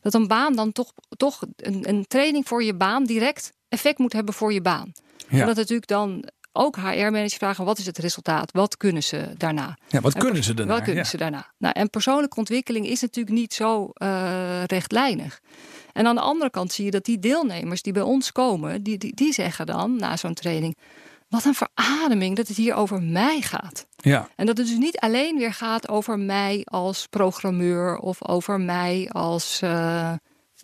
dat 0.00 0.14
een 0.14 0.26
baan 0.26 0.54
dan 0.56 0.72
toch, 0.72 0.92
toch 1.16 1.42
een, 1.56 1.88
een 1.88 2.06
training 2.06 2.48
voor 2.48 2.62
je 2.62 2.74
baan 2.74 3.04
direct 3.04 3.52
effect 3.68 3.98
moet 3.98 4.12
hebben 4.12 4.34
voor 4.34 4.52
je 4.52 4.62
baan. 4.62 4.92
Ja. 5.28 5.40
En 5.40 5.46
dat 5.46 5.56
natuurlijk 5.56 5.86
dan 5.86 6.24
ook 6.52 6.76
HR-managers 6.76 7.34
vragen: 7.34 7.64
wat 7.64 7.78
is 7.78 7.86
het 7.86 7.98
resultaat? 7.98 8.52
Wat 8.52 8.76
kunnen 8.76 9.02
ze 9.02 9.34
daarna? 9.36 9.78
Ja, 9.88 10.00
wat 10.00 10.14
kunnen 10.14 10.44
ze 10.44 10.54
daarna? 10.54 10.72
Wat 10.72 10.82
kunnen 10.82 11.02
ja. 11.02 11.08
ze 11.10 11.16
daarna? 11.16 11.52
Nou, 11.58 11.74
en 11.74 11.90
persoonlijke 11.90 12.38
ontwikkeling 12.38 12.86
is 12.86 13.00
natuurlijk 13.00 13.36
niet 13.36 13.54
zo 13.54 13.90
uh, 13.94 14.64
rechtlijnig. 14.64 15.40
En 15.92 16.06
aan 16.06 16.14
de 16.14 16.20
andere 16.20 16.50
kant 16.50 16.72
zie 16.72 16.84
je 16.84 16.90
dat 16.90 17.04
die 17.04 17.18
deelnemers 17.18 17.82
die 17.82 17.92
bij 17.92 18.02
ons 18.02 18.32
komen, 18.32 18.82
die, 18.82 18.98
die, 18.98 19.14
die 19.14 19.32
zeggen 19.32 19.66
dan 19.66 19.96
na 19.96 20.16
zo'n 20.16 20.34
training: 20.34 20.76
wat 21.30 21.44
een 21.44 21.54
verademing 21.54 22.36
dat 22.36 22.48
het 22.48 22.56
hier 22.56 22.74
over 22.74 23.02
mij 23.02 23.40
gaat. 23.40 23.86
Ja. 23.96 24.28
En 24.36 24.46
dat 24.46 24.56
het 24.56 24.66
dus 24.66 24.76
niet 24.76 24.98
alleen 24.98 25.38
weer 25.38 25.52
gaat 25.52 25.88
over 25.88 26.18
mij 26.18 26.62
als 26.64 27.06
programmeur 27.06 27.98
of 27.98 28.26
over 28.28 28.60
mij 28.60 29.08
als 29.12 29.60
uh, 29.64 30.12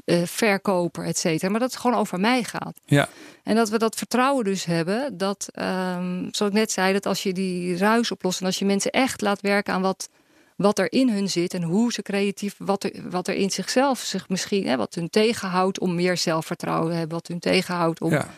uh, 0.04 0.22
verkoper, 0.24 1.04
et 1.04 1.18
cetera. 1.18 1.50
Maar 1.50 1.60
dat 1.60 1.72
het 1.72 1.80
gewoon 1.80 1.96
over 1.96 2.20
mij 2.20 2.44
gaat. 2.44 2.80
Ja. 2.84 3.08
En 3.42 3.54
dat 3.54 3.68
we 3.68 3.78
dat 3.78 3.96
vertrouwen 3.96 4.44
dus 4.44 4.64
hebben. 4.64 5.16
Dat, 5.16 5.48
um, 5.54 6.28
zoals 6.30 6.52
ik 6.52 6.58
net 6.58 6.72
zei, 6.72 6.92
dat 6.92 7.06
als 7.06 7.22
je 7.22 7.32
die 7.32 7.76
ruis 7.76 8.10
oplost 8.10 8.40
en 8.40 8.46
als 8.46 8.58
je 8.58 8.64
mensen 8.64 8.90
echt 8.90 9.20
laat 9.20 9.40
werken 9.40 9.74
aan 9.74 9.82
wat, 9.82 10.08
wat 10.56 10.78
er 10.78 10.92
in 10.92 11.08
hun 11.08 11.30
zit 11.30 11.54
en 11.54 11.62
hoe 11.62 11.92
ze 11.92 12.02
creatief, 12.02 12.54
wat 12.58 12.84
er, 12.84 13.10
wat 13.10 13.28
er 13.28 13.34
in 13.34 13.50
zichzelf 13.50 13.98
zich 13.98 14.28
misschien, 14.28 14.66
hè, 14.66 14.76
wat 14.76 14.94
hun 14.94 15.10
tegenhoudt 15.10 15.78
om 15.78 15.94
meer 15.94 16.16
zelfvertrouwen 16.16 16.90
te 16.90 16.96
hebben, 16.96 17.16
wat 17.16 17.26
hun 17.26 17.40
tegenhoudt 17.40 18.00
om 18.00 18.10
ja. 18.10 18.28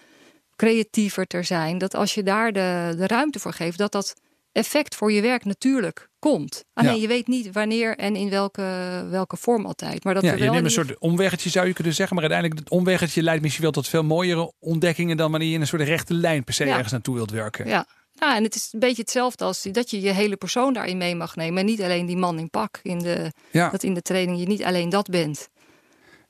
Creatiever 0.59 1.27
te 1.27 1.43
zijn. 1.43 1.79
Dat 1.79 1.95
als 1.95 2.15
je 2.15 2.23
daar 2.23 2.53
de, 2.53 2.95
de 2.97 3.07
ruimte 3.07 3.39
voor 3.39 3.53
geeft, 3.53 3.79
dat 3.79 3.93
dat 3.93 4.15
effect 4.53 4.95
voor 4.95 5.13
je 5.13 5.21
werk 5.21 5.45
natuurlijk 5.45 6.09
komt. 6.19 6.65
Alleen 6.75 6.95
ja. 6.95 7.01
je 7.01 7.07
weet 7.09 7.27
niet 7.27 7.53
wanneer 7.53 7.97
en 7.97 8.17
in 8.17 8.31
welke, 8.31 8.63
welke 9.11 9.37
vorm 9.37 9.67
altijd. 9.67 10.05
Maar 10.05 10.15
dat 10.15 10.23
ja, 10.23 10.35
je 10.35 10.51
neemt 10.51 10.65
een 10.65 10.71
soort 10.71 10.99
omweggetje 10.99 11.51
zou 11.51 11.67
je 11.67 11.73
kunnen 11.73 11.95
zeggen. 11.95 12.17
Maar 12.17 12.25
uiteindelijk 12.25 12.69
het 12.69 12.79
omweggetje 12.79 13.23
leidt 13.23 13.43
misschien 13.43 13.63
wel 13.63 13.73
tot 13.73 13.89
veel 13.89 14.03
mooiere 14.05 14.53
ontdekkingen 14.59 15.17
dan 15.17 15.31
wanneer 15.31 15.49
je 15.49 15.55
in 15.55 15.61
een 15.61 15.67
soort 15.67 15.83
rechte 15.83 16.15
lijn 16.15 16.45
per 16.45 16.55
se 16.55 16.65
Ja. 16.65 16.75
ergens 16.75 16.93
naartoe 16.93 17.15
wilt 17.15 17.31
werken. 17.31 17.67
Ja. 17.67 17.87
Ja, 18.13 18.37
en 18.37 18.43
het 18.43 18.55
is 18.55 18.69
een 18.73 18.81
beetje 18.81 19.03
hetzelfde 19.03 19.45
als 19.45 19.63
die, 19.63 19.73
dat 19.73 19.91
je 19.91 20.01
je 20.01 20.11
hele 20.11 20.37
persoon 20.37 20.73
daarin 20.73 20.97
mee 20.97 21.15
mag 21.15 21.37
nemen. 21.37 21.59
En 21.59 21.67
niet 21.67 21.83
alleen 21.83 22.07
die 22.07 22.17
man 22.17 22.39
in 22.39 22.51
pak. 22.51 22.81
In 22.83 22.99
de, 22.99 23.33
Ja. 23.51 23.71
Dat 23.71 23.83
in 23.83 23.95
de 23.95 24.03
training 24.03 24.39
je 24.39 24.47
niet 24.47 24.65
alleen 24.65 24.89
dat 24.89 25.09
bent. 25.09 25.49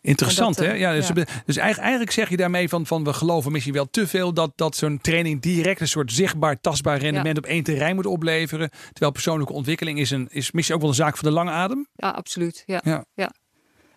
Interessant 0.09 0.57
dat, 0.57 0.67
hè? 0.67 0.73
eh, 0.73 0.79
Ja, 0.79 0.93
dus 0.93 1.09
ja. 1.15 1.25
dus 1.47 1.57
eigenlijk, 1.57 2.11
zeg 2.11 2.29
je 2.29 2.37
daarmee 2.37 2.69
van, 2.69 2.87
van 2.87 3.05
we 3.05 3.13
geloven 3.13 3.53
misschien 3.53 3.75
wel 3.75 3.91
te 3.91 4.07
veel 4.07 4.33
dat, 4.33 4.53
dat 4.55 4.77
zo'n 4.77 4.99
training 5.01 5.41
direct 5.41 5.81
een 5.81 5.89
soort 5.89 6.13
zichtbaar, 6.13 6.61
tastbaar 6.61 6.99
rendement 6.99 7.39
op 7.39 7.47
één 7.47 7.63
terrein 7.63 7.95
moet 7.95 8.07
opleveren. 8.07 8.71
Terwijl 8.93 9.13
persoonlijke 9.13 9.53
ontwikkeling 9.53 9.99
is, 9.99 10.11
een, 10.11 10.29
is 10.31 10.51
misschien 10.51 10.75
ook 10.77 10.83
wel 10.83 10.91
een 10.91 10.97
zaak 10.97 11.17
van 11.17 11.29
de 11.29 11.35
lange 11.35 11.51
adem. 11.51 11.87
Ja, 11.95 12.09
absoluut. 12.11 12.63
Ja. 12.67 12.81
Ja. 13.15 13.31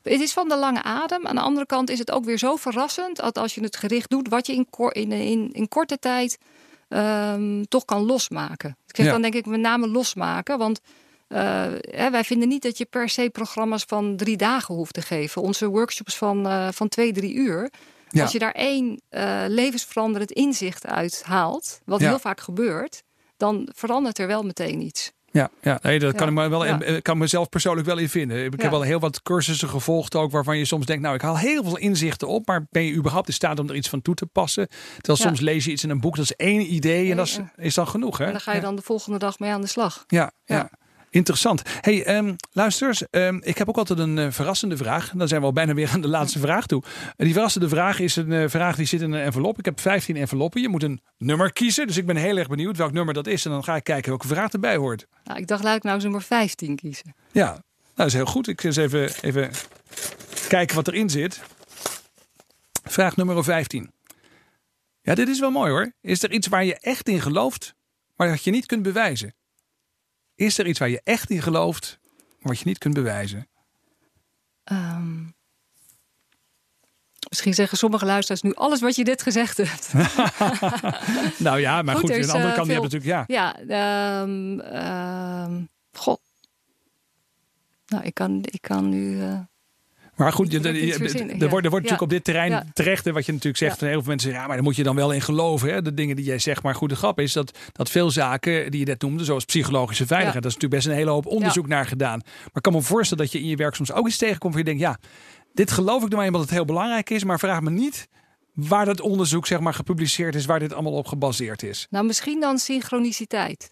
Het 0.02 0.21
is 0.21 0.34
van 0.34 0.50
de 0.50 0.58
lange 0.58 0.84
adem. 0.84 1.28
Aan 1.28 1.36
de 1.36 1.41
andere 1.41 1.65
kant 1.65 1.89
is 1.89 2.00
het 2.00 2.12
ook 2.12 2.26
weer 2.26 2.38
zo 2.38 2.56
verrassend 2.56 3.15
dat 3.17 3.38
als 3.38 3.56
je 3.56 3.62
het 3.62 3.78
gericht 3.78 4.10
doet, 4.10 4.30
wat 4.30 4.47
je 4.47 4.54
in, 4.54 4.67
in, 4.91 5.12
in, 5.12 5.50
in 5.52 5.67
korte 5.67 5.97
tijd 6.00 6.38
ehm, 6.88 7.63
toch 7.63 7.86
kan 7.86 8.06
losmaken. 8.06 8.78
Ik 8.88 8.95
zeg 8.95 9.06
Ja. 9.06 9.12
dan 9.12 9.21
denk 9.21 9.34
ik 9.34 9.45
met 9.45 9.60
name 9.60 9.88
losmaken, 9.88 10.58
want 10.58 10.80
hè, 11.32 12.10
wij 12.12 12.24
vinden 12.24 12.48
niet 12.48 12.62
dat 12.63 12.78
je 12.78 12.86
per 12.86 13.10
se 13.10 13.30
programma's 13.32 13.84
van 13.88 14.15
drie 14.15 14.38
dagen 14.38 14.76
hoeft 14.76 14.94
te 14.94 15.02
geven. 15.02 15.41
Onze 15.41 15.67
workshops 15.67 16.17
van, 16.17 16.48
eh, 16.48 16.67
van 16.72 16.88
twee, 16.89 17.12
drie 17.12 17.34
uur. 17.34 17.72
Ja. 18.10 18.22
Als 18.22 18.32
je 18.32 18.39
daar 18.39 18.52
één 18.52 19.02
eh, 19.10 19.44
levensveranderend 19.48 20.32
inzicht 20.32 20.86
uit 20.86 21.24
haalt, 21.26 21.82
wat 21.86 22.00
Ja. 22.00 22.08
heel 22.08 22.20
vaak 22.20 22.39
gebeurt, 22.41 23.04
dan 23.38 23.70
verandert 23.76 24.17
er 24.17 24.28
wel 24.28 24.44
meteen 24.44 24.82
iets. 24.82 25.12
Ja, 25.34 25.50
ja. 25.62 25.80
Nee, 25.82 26.00
dat 26.00 26.15
kan 26.15 26.28
ik 26.28 26.34
me 26.34 26.50
wel, 26.50 26.65
Ja. 26.65 26.82
eh, 26.82 27.02
kan 27.02 27.17
mezelf 27.17 27.50
persoonlijk 27.50 27.88
wel 27.88 27.98
in 27.98 28.10
vinden. 28.10 28.46
Ik 28.46 28.56
Ja. 28.56 28.62
heb 28.62 28.72
wel 28.72 28.82
heel 28.82 29.00
wat 29.00 29.22
cursussen 29.22 29.70
gevolgd 29.70 30.15
ook 30.15 30.32
waarvan 30.32 30.58
je 30.58 30.65
soms 30.65 30.86
denkt, 30.86 31.02
nou 31.04 31.15
ik 31.15 31.22
haal 31.22 31.38
heel 31.38 31.63
veel 31.63 31.78
inzichten 31.78 32.28
op, 32.28 32.48
maar 32.48 32.65
ben 32.70 32.84
je 32.84 32.94
überhaupt 32.94 33.28
in 33.28 33.34
staat 33.34 33.60
om 33.60 33.70
er 33.70 33.76
iets 33.76 33.89
van 33.89 34.02
toe 34.02 34.15
te 34.15 34.26
passen? 34.26 34.67
Terwijl 34.98 35.17
soms 35.17 35.39
lees 35.39 35.65
je 35.65 35.72
iets 35.72 35.84
in 35.84 35.89
een 35.89 36.00
boek, 36.02 36.15
dat 36.15 36.24
is 36.26 36.36
één 36.36 36.74
idee 36.74 37.12
en 37.12 37.17
dat 37.17 37.26
is, 37.28 37.39
is 37.56 37.74
dan 37.74 37.88
genoeg 37.88 38.17
hè? 38.17 38.26
En 38.26 38.32
dan 38.32 38.41
ga 38.41 38.54
je 38.54 38.62
dan 38.62 38.76
de 38.76 38.82
volgende 38.82 39.17
dag 39.17 39.39
mee 39.39 39.52
aan 39.52 39.62
de 39.62 39.67
slag. 39.67 40.04
Ja, 40.08 40.32
ja. 40.46 40.70
Interessant. 41.12 41.62
Hey, 41.82 42.17
um, 42.17 42.36
luisters, 42.52 43.04
um, 43.12 43.41
ik 43.43 43.58
heb 43.58 43.69
ook 43.69 43.78
altijd 43.78 44.00
een 44.00 44.17
uh, 44.17 44.28
verrassende 44.30 44.78
vraag. 44.78 45.12
Dan 45.15 45.28
zijn 45.28 45.39
we 45.39 45.45
al 45.45 45.54
bijna 45.54 45.74
weer 45.74 45.89
aan 45.93 46.02
de 46.02 46.08
laatste 46.08 46.39
vraag 46.39 46.65
toe. 46.65 46.84
Uh, 46.84 46.91
die 47.17 47.34
verrassende 47.34 47.69
vraag 47.69 48.00
is 48.00 48.15
een 48.15 48.32
uh, 48.32 48.50
vraag 48.50 48.76
die 48.76 48.86
zit 48.86 49.02
in 49.02 49.12
een 49.12 49.21
envelop. 49.21 49.60
Ik 49.60 49.65
heb 49.65 49.80
15 49.80 50.15
enveloppen. 50.15 50.62
Je 50.62 50.69
moet 50.69 50.84
een 50.84 51.02
nummer 51.17 51.54
kiezen. 51.54 51.88
Dus 51.88 51.97
ik 51.97 52.06
ben 52.06 52.15
heel 52.15 52.38
erg 52.38 52.47
benieuwd 52.47 52.78
welk 52.78 52.91
nummer 52.91 53.13
dat 53.13 53.28
is. 53.28 53.45
En 53.45 53.52
dan 53.52 53.63
ga 53.63 53.76
ik 53.76 53.84
kijken 53.84 54.10
welke 54.10 54.28
vraag 54.28 54.52
erbij 54.52 54.76
hoort. 54.76 55.08
Nou, 55.24 55.39
ik 55.39 55.47
dacht, 55.47 55.63
laat 55.63 55.76
ik 55.76 55.84
nou 55.84 55.95
eens 55.95 56.04
nummer 56.04 56.21
15 56.21 56.76
kiezen. 56.76 57.15
Ja, 57.32 57.45
nou, 57.45 57.62
dat 57.95 58.08
is 58.08 58.13
heel 58.13 58.26
goed. 58.26 58.47
Ik 58.47 58.62
ga 58.62 58.67
eens 58.67 58.78
even, 58.78 59.12
even 59.21 59.52
kijken 60.47 60.76
wat 60.76 60.88
erin 60.88 61.10
zit. 61.10 61.41
Vraag 62.84 63.15
nummer 63.15 63.43
15. 63.43 63.91
Ja, 65.02 65.15
dit 65.15 65.28
is 65.28 65.39
wel 65.39 65.52
mooi 65.52 65.71
hoor. 65.71 65.93
Is 66.02 66.24
er 66.24 66.32
iets 66.32 66.47
waar 66.47 66.65
je 66.65 66.80
echt 66.80 67.10
in 67.10 67.21
gelooft, 67.21 67.76
maar 68.15 68.28
dat 68.28 68.43
je 68.43 68.52
niet 68.52 68.65
kunt 68.65 68.84
bewijzen? 68.84 69.34
Is 70.41 70.58
er 70.58 70.67
iets 70.67 70.80
waar 70.80 70.89
je 70.89 71.01
echt 71.04 71.30
in 71.30 71.41
gelooft, 71.41 71.99
wat 72.39 72.60
je 72.60 72.65
niet 72.65 72.77
kunt 72.77 72.93
bewijzen? 72.93 73.47
Um, 74.71 75.36
misschien 77.30 77.54
zeggen 77.54 77.77
sommige 77.77 78.06
luisteraars 78.06 78.41
nu 78.41 78.54
alles 78.54 78.82
wat 78.82 78.95
je 78.95 79.04
dit 79.04 79.21
gezegd 79.21 79.58
hebt. 79.58 79.93
nou 81.39 81.60
ja, 81.60 81.82
maar 81.82 81.95
goed, 81.95 82.12
goed 82.12 82.19
aan 82.19 82.27
de 82.27 82.32
andere 82.32 82.54
kant 82.54 82.67
veel, 82.67 82.75
je 82.75 82.82
hebt 82.82 82.93
natuurlijk 82.93 83.27
ja. 83.30 83.56
Ja, 83.67 84.21
um, 84.21 84.60
um, 85.51 85.69
god. 85.91 86.21
Nou, 87.86 88.04
ik 88.04 88.13
kan, 88.13 88.39
ik 88.41 88.62
kan 88.62 88.89
nu. 88.89 89.17
Uh, 89.17 89.39
maar 90.15 90.34
goed, 90.34 90.54
er, 90.54 90.65
er, 90.65 90.97
wordt, 91.00 91.41
er 91.41 91.50
wordt 91.50 91.71
natuurlijk 91.71 92.02
op 92.02 92.10
dit 92.10 92.24
terrein 92.24 92.69
terecht, 92.74 93.10
wat 93.10 93.26
je 93.26 93.32
natuurlijk 93.32 93.58
zegt, 93.58 93.78
van 93.78 93.88
heel 93.88 94.00
veel 94.00 94.08
mensen 94.08 94.30
zeggen, 94.30 94.41
ja, 94.41 94.47
maar 94.47 94.56
daar 94.56 94.65
moet 94.65 94.76
je 94.76 94.84
dan 94.84 94.95
wel 94.95 95.12
in 95.12 95.21
geloven, 95.21 95.74
hè, 95.74 95.82
de 95.82 95.93
dingen 95.93 96.15
die 96.15 96.26
jij 96.26 96.39
zegt. 96.39 96.63
Maar 96.63 96.76
goed, 96.76 96.89
de 96.89 96.95
grap 96.95 97.19
is 97.19 97.34
dat, 97.34 97.58
dat 97.71 97.89
veel 97.89 98.12
zaken 98.12 98.71
die 98.71 98.80
je 98.80 98.86
net 98.86 99.02
noemde, 99.02 99.24
zoals 99.24 99.45
psychologische 99.45 100.06
veiligheid, 100.06 100.43
dat 100.43 100.52
is 100.52 100.58
natuurlijk 100.58 100.84
best 100.84 100.93
een 100.93 101.00
hele 101.00 101.12
hoop 101.12 101.26
onderzoek 101.26 101.67
naar 101.67 101.86
gedaan. 101.86 102.21
Maar 102.24 102.50
ik 102.54 102.62
kan 102.62 102.74
me 102.74 102.82
voorstellen 102.82 103.24
dat 103.24 103.34
je 103.34 103.39
in 103.39 103.47
je 103.47 103.56
werk 103.56 103.76
soms 103.76 103.91
ook 103.91 104.08
iets 104.08 104.17
tegenkomt 104.17 104.54
waar 104.54 104.63
je 104.63 104.69
denkt, 104.69 104.82
ja, 104.82 105.00
dit 105.54 105.71
geloof 105.71 106.04
ik 106.04 106.10
nou 106.10 106.24
eenmaal 106.24 106.39
dat 106.39 106.50
het 106.50 106.58
heel 106.58 106.65
belangrijk 106.65 107.10
is, 107.10 107.24
maar 107.24 107.39
vraag 107.39 107.62
me 107.62 107.69
niet 107.69 108.08
waar 108.54 108.86
dat 108.86 109.02
onderzoek 109.02 109.47
zeg 109.47 109.60
maar 109.60 109.74
gepubliceerd 109.74 110.36
is, 110.36 110.45
waar 110.45 110.60
dit 110.60 110.74
allemaal 110.74 110.93
op 110.93 111.08
gebaseerd 111.08 111.63
is. 111.63 111.88
Nou, 111.89 112.06
misschien 112.06 112.39
dan 112.39 112.58
synchroniciteit. 112.58 113.69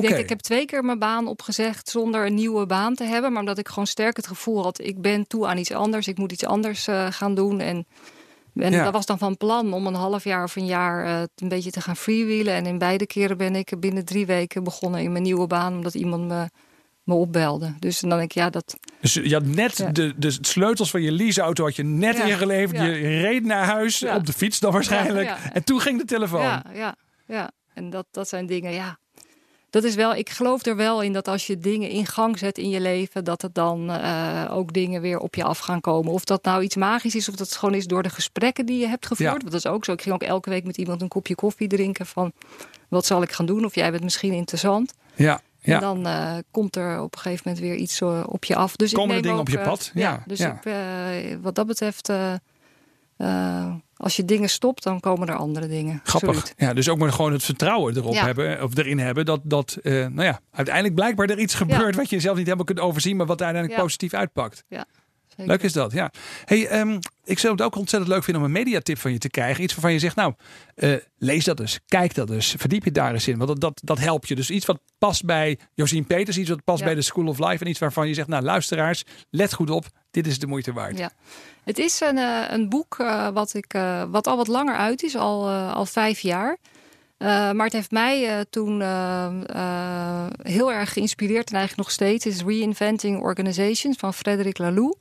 Ik 0.00 0.08
denk, 0.08 0.22
ik 0.22 0.28
heb 0.28 0.40
twee 0.40 0.64
keer 0.64 0.84
mijn 0.84 0.98
baan 0.98 1.26
opgezegd 1.26 1.88
zonder 1.88 2.26
een 2.26 2.34
nieuwe 2.34 2.66
baan 2.66 2.94
te 2.94 3.04
hebben. 3.04 3.30
Maar 3.30 3.40
omdat 3.40 3.58
ik 3.58 3.68
gewoon 3.68 3.86
sterk 3.86 4.16
het 4.16 4.26
gevoel 4.26 4.62
had, 4.62 4.80
ik 4.80 5.00
ben 5.00 5.26
toe 5.26 5.46
aan 5.46 5.58
iets 5.58 5.72
anders. 5.72 6.08
Ik 6.08 6.18
moet 6.18 6.32
iets 6.32 6.44
anders 6.44 6.88
uh, 6.88 7.06
gaan 7.10 7.34
doen. 7.34 7.60
En, 7.60 7.86
en 8.54 8.72
dat 8.72 8.92
was 8.92 9.06
dan 9.06 9.18
van 9.18 9.36
plan 9.36 9.72
om 9.72 9.86
een 9.86 9.94
half 9.94 10.24
jaar 10.24 10.44
of 10.44 10.56
een 10.56 10.66
jaar 10.66 11.06
uh, 11.06 11.22
een 11.36 11.48
beetje 11.48 11.70
te 11.70 11.80
gaan 11.80 11.96
freewheelen. 11.96 12.54
En 12.54 12.66
in 12.66 12.78
beide 12.78 13.06
keren 13.06 13.36
ben 13.36 13.56
ik 13.56 13.80
binnen 13.80 14.04
drie 14.04 14.26
weken 14.26 14.64
begonnen 14.64 15.00
in 15.00 15.12
mijn 15.12 15.24
nieuwe 15.24 15.46
baan. 15.46 15.74
Omdat 15.74 15.94
iemand 15.94 16.28
me, 16.28 16.48
me 17.02 17.14
opbelde. 17.14 17.74
Dus 17.78 18.00
dan 18.00 18.10
denk 18.10 18.22
ik, 18.22 18.32
ja, 18.32 18.50
dat... 18.50 18.76
Dus 19.00 19.14
je 19.14 19.32
had 19.32 19.44
net 19.44 19.88
de, 19.92 20.14
de 20.16 20.38
sleutels 20.40 20.90
van 20.90 21.02
je 21.02 21.12
leaseauto 21.12 21.64
had 21.64 21.76
je 21.76 21.84
net 21.84 22.16
ja, 22.16 22.24
ingeleverd. 22.24 22.80
Je 22.80 23.20
reed 23.20 23.44
naar 23.44 23.64
huis, 23.64 24.04
op 24.04 24.26
de 24.26 24.32
fiets 24.32 24.60
dan 24.60 24.72
waarschijnlijk. 24.72 25.36
En 25.52 25.64
toen 25.64 25.80
ging 25.80 25.98
de 25.98 26.04
telefoon. 26.04 26.42
Ja, 26.42 26.64
ja, 26.74 26.96
ja. 27.26 27.50
En 27.74 27.90
dat, 27.90 28.06
dat 28.10 28.28
zijn 28.28 28.46
dingen, 28.46 28.72
ja 28.72 29.00
dat 29.72 29.84
is 29.84 29.94
wel, 29.94 30.14
ik 30.14 30.30
geloof 30.30 30.66
er 30.66 30.76
wel 30.76 31.02
in 31.02 31.12
dat 31.12 31.28
als 31.28 31.46
je 31.46 31.58
dingen 31.58 31.88
in 31.88 32.06
gang 32.06 32.38
zet 32.38 32.58
in 32.58 32.68
je 32.68 32.80
leven, 32.80 33.24
dat 33.24 33.42
het 33.42 33.54
dan 33.54 33.90
uh, 33.90 34.44
ook 34.50 34.72
dingen 34.72 35.00
weer 35.00 35.18
op 35.18 35.34
je 35.34 35.44
af 35.44 35.58
gaan 35.58 35.80
komen. 35.80 36.12
Of 36.12 36.24
dat 36.24 36.44
nou 36.44 36.62
iets 36.62 36.76
magisch 36.76 37.14
is, 37.14 37.28
of 37.28 37.34
dat 37.34 37.48
het 37.48 37.56
gewoon 37.56 37.74
is 37.74 37.86
door 37.86 38.02
de 38.02 38.10
gesprekken 38.10 38.66
die 38.66 38.78
je 38.78 38.86
hebt 38.86 39.06
gevoerd. 39.06 39.28
Ja. 39.28 39.36
Want 39.36 39.50
dat 39.50 39.64
is 39.64 39.66
ook 39.66 39.84
zo. 39.84 39.92
Ik 39.92 40.02
ging 40.02 40.14
ook 40.14 40.22
elke 40.22 40.50
week 40.50 40.64
met 40.64 40.76
iemand 40.76 41.02
een 41.02 41.08
kopje 41.08 41.34
koffie 41.34 41.68
drinken 41.68 42.06
van 42.06 42.32
wat 42.88 43.06
zal 43.06 43.22
ik 43.22 43.32
gaan 43.32 43.46
doen? 43.46 43.64
Of 43.64 43.74
jij 43.74 43.90
bent 43.90 44.02
misschien 44.02 44.32
interessant. 44.32 44.94
Ja. 45.14 45.40
Ja. 45.60 45.74
En 45.74 45.80
dan 45.80 46.06
uh, 46.06 46.34
komt 46.50 46.76
er 46.76 47.00
op 47.00 47.14
een 47.14 47.20
gegeven 47.20 47.42
moment 47.44 47.64
weer 47.64 47.74
iets 47.74 48.00
uh, 48.00 48.22
op 48.26 48.44
je 48.44 48.56
af. 48.56 48.76
Dus 48.76 48.92
Komen 48.92 49.10
ik 49.10 49.16
er 49.16 49.22
dingen 49.22 49.38
ook, 49.38 49.46
op 49.46 49.52
je 49.52 49.58
pad? 49.58 49.90
ja. 49.94 50.00
ja. 50.00 50.22
Dus 50.26 50.40
Ik, 50.40 51.38
wat 51.42 51.54
dat 51.54 51.66
betreft 51.66 52.12
als 54.02 54.16
je 54.16 54.24
dingen 54.24 54.48
stopt, 54.48 54.82
dan 54.82 55.00
komen 55.00 55.28
er 55.28 55.34
andere 55.36 55.68
dingen. 55.68 56.00
Grappig. 56.04 56.28
Absoluut. 56.28 56.54
Ja, 56.56 56.72
dus 56.72 56.88
ook 56.88 56.98
maar 56.98 57.12
gewoon 57.12 57.32
het 57.32 57.44
vertrouwen 57.44 57.96
erop 57.96 58.14
Ja. 58.14 58.24
hebben, 58.24 58.62
of 58.62 58.76
erin 58.76 58.98
hebben, 58.98 59.24
dat, 59.24 59.40
dat 59.44 59.78
uh, 59.82 59.92
nou 60.06 60.22
ja, 60.22 60.40
uiteindelijk 60.50 60.94
blijkbaar 60.94 61.28
er 61.28 61.38
iets 61.38 61.54
gebeurt 61.54 61.94
wat 61.96 62.10
je 62.10 62.20
zelf 62.20 62.36
niet 62.36 62.44
helemaal 62.44 62.66
kunt 62.66 62.80
overzien, 62.80 63.16
maar 63.16 63.26
wat 63.26 63.42
uiteindelijk 63.42 63.78
Ja. 63.80 63.84
positief 63.84 64.14
uitpakt. 64.14 64.64
Ja, 64.68 64.84
zeker. 65.28 65.46
Leuk 65.46 65.62
is 65.62 65.72
dat, 65.72 65.92
ja. 65.92 66.10
Hey, 66.44 66.66
ehm, 66.68 66.98
ik 67.24 67.38
zou 67.38 67.52
het 67.52 67.62
ook 67.62 67.76
ontzettend 67.76 68.12
leuk 68.12 68.24
vinden 68.24 68.42
om 68.42 68.48
een 68.48 68.54
mediatip 68.54 68.98
van 68.98 69.12
je 69.12 69.18
te 69.18 69.30
krijgen. 69.30 69.62
Iets 69.62 69.72
waarvan 69.72 69.92
je 69.92 69.98
zegt, 69.98 70.16
nou, 70.16 70.34
eh, 70.74 70.94
lees 71.18 71.44
dat 71.44 71.60
eens, 71.60 71.80
kijk 71.86 72.14
dat 72.14 72.30
eens, 72.30 72.54
verdiep 72.58 72.84
je 72.84 72.92
daar 72.92 73.12
eens 73.12 73.28
in. 73.28 73.36
Want 73.38 73.48
dat, 73.48 73.60
dat, 73.60 73.80
dat 73.84 73.98
helpt 73.98 74.28
je. 74.28 74.34
Dus 74.34 74.50
iets 74.50 74.66
wat 74.66 74.80
past 74.98 75.24
bij 75.24 75.58
Josien 75.74 76.06
Peters, 76.06 76.38
iets 76.38 76.48
wat 76.48 76.64
past 76.64 76.78
Ja. 76.78 76.84
bij 76.84 76.94
de 76.94 77.02
School 77.02 77.26
of 77.26 77.38
Life 77.38 77.64
en 77.64 77.70
iets 77.70 77.78
waarvan 77.78 78.08
je 78.08 78.14
zegt, 78.14 78.28
nou 78.28 78.42
luisteraars, 78.42 79.04
let 79.30 79.54
goed 79.54 79.70
op, 79.70 79.86
dit 80.12 80.26
is 80.26 80.38
de 80.38 80.46
moeite 80.46 80.72
waard. 80.72 80.98
Ja. 80.98 81.10
Het 81.64 81.78
is 81.78 82.00
een, 82.00 82.18
eh, 82.18 82.44
een 82.48 82.68
boek 82.68 82.96
eh, 82.98 83.28
wat, 83.28 83.54
ik, 83.54 83.74
eh, 83.74 84.02
wat 84.10 84.26
al 84.26 84.36
wat 84.36 84.48
langer 84.48 84.76
uit 84.76 85.02
is, 85.02 85.16
al, 85.16 85.50
al 85.50 85.86
vijf 85.86 86.20
jaar. 86.20 86.56
Maar 87.18 87.64
het 87.64 87.72
heeft 87.72 87.90
mij 87.90 88.44
toen 88.50 88.80
heel 90.42 90.72
erg 90.72 90.92
geïnspireerd 90.92 91.48
en 91.48 91.56
eigenlijk 91.56 91.76
nog 91.76 91.90
steeds. 91.90 92.24
Het 92.24 92.34
is 92.34 92.42
Reinventing 92.42 93.20
Organizations 93.20 93.96
van 93.96 94.14
Frederic 94.14 94.58
Laloux. 94.58 94.96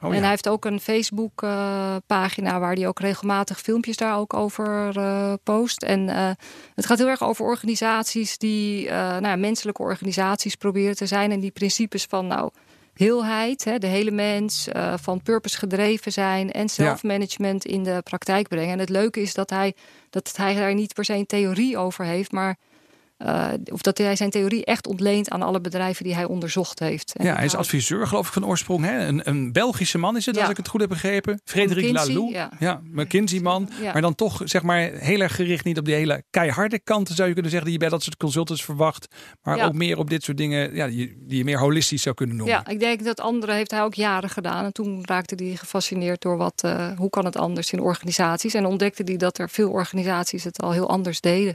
Oh, 0.00 0.08
en 0.08 0.14
ja. 0.14 0.20
hij 0.20 0.28
heeft 0.28 0.48
ook 0.48 0.64
een 0.64 0.80
Facebook 0.80 1.40
pagina 2.06 2.58
waar 2.60 2.74
hij 2.74 2.88
ook 2.88 3.00
regelmatig 3.00 3.60
filmpjes 3.60 3.96
daar 3.96 4.16
ook 4.16 4.34
over 4.34 4.92
post. 5.42 5.82
En 5.82 6.08
het 6.74 6.86
gaat 6.86 6.98
heel 6.98 7.08
erg 7.08 7.22
over 7.22 7.44
organisaties 7.44 8.38
die, 8.38 8.90
nou 8.90 9.26
ja, 9.26 9.36
menselijke 9.36 9.82
organisaties 9.82 10.54
proberen 10.54 10.96
te 10.96 11.06
zijn. 11.06 11.32
En 11.32 11.40
die 11.40 11.50
principes 11.50 12.04
van 12.04 12.26
nou, 12.26 12.50
heelheid, 12.96 13.64
hè, 13.64 13.78
de 13.78 13.86
hele 13.86 14.10
mens, 14.10 14.68
eh, 14.68 14.94
van 15.00 15.22
purpose 15.22 15.58
gedreven 15.58 16.12
zijn 16.12 16.52
en 16.52 16.68
zelfmanagement 16.68 17.64
in 17.64 17.82
de 17.82 18.00
praktijk 18.04 18.48
brengen. 18.48 18.72
En 18.72 18.78
het 18.78 18.88
leuke 18.88 19.20
is 19.20 19.34
dat 19.34 19.50
hij, 19.50 19.74
dat 20.10 20.36
hij 20.36 20.54
daar 20.54 20.74
niet 20.74 20.94
per 20.94 21.04
se 21.04 21.14
een 21.14 21.26
theorie 21.26 21.78
over 21.78 22.04
heeft, 22.04 22.32
maar 22.32 22.56
eh, 23.16 23.48
of 23.72 23.80
dat 23.80 23.98
hij 23.98 24.16
zijn 24.16 24.30
theorie 24.30 24.64
echt 24.64 24.86
ontleent 24.86 25.30
aan 25.30 25.42
alle 25.42 25.60
bedrijven 25.60 26.04
die 26.04 26.14
hij 26.14 26.24
onderzocht 26.24 26.78
heeft. 26.78 27.12
En 27.16 27.24
Ja, 27.24 27.34
hij 27.34 27.44
is 27.44 27.54
adviseur, 27.54 28.06
geloof 28.06 28.26
ik, 28.26 28.32
van 28.32 28.46
oorsprong. 28.46 28.84
Hè? 28.84 29.06
Een, 29.06 29.28
een 29.28 29.52
Belgische 29.52 29.98
man 29.98 30.16
is 30.16 30.26
het, 30.26 30.34
Ja. 30.34 30.40
als 30.40 30.50
ik 30.50 30.56
het 30.56 30.68
goed 30.68 30.80
heb 30.80 30.88
begrepen. 30.88 31.40
Frederik 31.44 31.92
Laloux. 31.92 32.32
ja. 32.32 32.50
Ja, 32.58 32.80
McKinsey-man. 32.92 33.70
Ja. 33.82 33.92
Maar 33.92 34.02
dan 34.02 34.14
toch, 34.14 34.40
zeg 34.44 34.62
maar, 34.62 34.80
heel 34.80 35.20
erg 35.20 35.34
gericht 35.34 35.64
niet 35.64 35.78
op 35.78 35.84
die 35.84 35.94
hele 35.94 36.22
keiharde 36.30 36.78
kanten, 36.78 37.14
zou 37.14 37.26
je 37.28 37.32
kunnen 37.34 37.50
zeggen, 37.50 37.70
die 37.70 37.78
je 37.78 37.84
bij 37.84 37.92
dat 37.94 38.02
soort 38.02 38.16
consultants 38.16 38.64
verwacht. 38.64 39.06
Maar 39.42 39.64
ook 39.66 39.72
meer 39.72 39.98
op 39.98 40.10
dit 40.10 40.22
soort 40.24 40.36
dingen, 40.36 40.74
ja, 40.74 40.86
die, 40.86 41.16
die 41.26 41.38
je 41.38 41.44
meer 41.44 41.58
holistisch 41.58 42.02
zou 42.02 42.14
kunnen 42.14 42.36
noemen. 42.36 42.54
Ja, 42.54 42.66
ik 42.72 42.80
denk 42.80 43.04
dat 43.04 43.20
andere 43.20 43.52
heeft 43.52 43.70
hij 43.70 43.82
ook 43.82 43.94
jaren 43.94 44.30
gedaan. 44.30 44.64
En 44.64 44.72
toen 44.72 45.00
raakte 45.04 45.34
hij 45.44 45.56
gefascineerd 45.56 46.20
door 46.22 46.36
wat, 46.36 46.62
eh, 46.62 46.88
hoe 46.96 47.10
kan 47.10 47.24
het 47.24 47.36
anders 47.36 47.72
in 47.72 47.80
organisaties. 47.80 48.54
En 48.54 48.66
ontdekte 48.66 49.02
hij 49.04 49.16
dat 49.16 49.38
er 49.38 49.50
veel 49.50 49.70
organisaties 49.70 50.44
het 50.44 50.62
al 50.62 50.72
heel 50.72 50.88
anders 50.88 51.20
deden. 51.20 51.54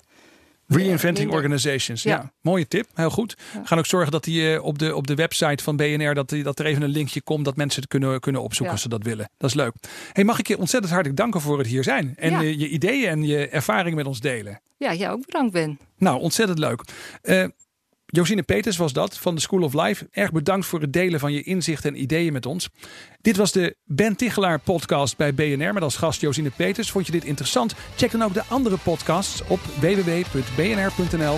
Reinventing 0.75 1.17
minder. 1.17 1.35
Organizations. 1.35 2.03
Ja. 2.03 2.11
Ja. 2.11 2.31
mooie 2.41 2.67
tip. 2.67 2.87
Heel 2.93 3.09
goed. 3.09 3.35
We 3.53 3.59
gaan 3.63 3.77
ook 3.77 3.85
zorgen 3.85 4.11
dat 4.11 4.23
die 4.23 4.53
eh, 4.53 4.63
op, 4.63 4.79
de, 4.79 4.95
op 4.95 5.07
de 5.07 5.15
website 5.15 5.63
van 5.63 5.75
BNR 5.75 6.13
dat, 6.13 6.29
die, 6.29 6.43
dat 6.43 6.59
er 6.59 6.65
even 6.65 6.81
een 6.81 6.89
linkje 6.89 7.21
komt 7.21 7.45
dat 7.45 7.55
mensen 7.55 7.81
het 7.81 7.89
kunnen, 7.89 8.19
kunnen 8.19 8.41
opzoeken 8.41 8.73
als 8.73 8.81
ze 8.81 8.89
dat 8.89 9.03
willen. 9.03 9.29
Dat 9.37 9.49
is 9.49 9.55
leuk. 9.55 9.73
Hey, 10.13 10.23
mag 10.23 10.39
ik 10.39 10.47
je 10.47 10.57
ontzettend 10.57 10.91
hartelijk 10.91 11.19
danken 11.19 11.41
voor 11.41 11.57
het 11.57 11.67
hier 11.67 11.83
zijn 11.83 12.13
en 12.17 12.33
eh, 12.33 12.59
je 12.59 12.67
ideeën 12.67 13.09
en 13.09 13.23
je 13.23 13.47
ervaring 13.47 13.95
met 13.95 14.05
ons 14.05 14.19
delen. 14.19 14.61
Ja, 14.77 14.93
jij 14.93 15.11
ook 15.11 15.25
bedankt 15.25 15.53
Ben. 15.53 15.79
Nou, 15.97 16.21
ontzettend 16.21 16.59
leuk. 16.59 16.83
Eh 17.21 17.45
Josine 18.11 18.43
Peters 18.43 18.77
was 18.77 18.93
dat 18.93 19.17
van 19.17 19.35
de 19.35 19.41
School 19.41 19.61
of 19.61 19.73
Life. 19.73 20.07
Erg 20.11 20.31
bedankt 20.31 20.65
voor 20.65 20.81
het 20.81 20.93
delen 20.93 21.19
van 21.19 21.33
je 21.33 21.43
inzichten 21.43 21.93
en 21.93 22.01
ideeën 22.01 22.33
met 22.33 22.45
ons. 22.45 22.69
Dit 23.21 23.37
was 23.37 23.51
de 23.51 23.75
Ben 23.85 24.15
Tichelaar 24.15 24.59
podcast 24.59 25.17
bij 25.17 25.33
BNR 25.33 25.73
met 25.73 25.83
als 25.83 25.95
gast 25.95 26.21
Josine 26.21 26.49
Peters. 26.49 26.91
Vond 26.91 27.05
je 27.05 27.11
dit 27.11 27.23
interessant? 27.23 27.75
Check 27.95 28.11
dan 28.11 28.23
ook 28.23 28.33
de 28.33 28.43
andere 28.47 28.77
podcasts 28.77 29.41
op 29.47 29.59
www.bnr.nl 29.79 31.37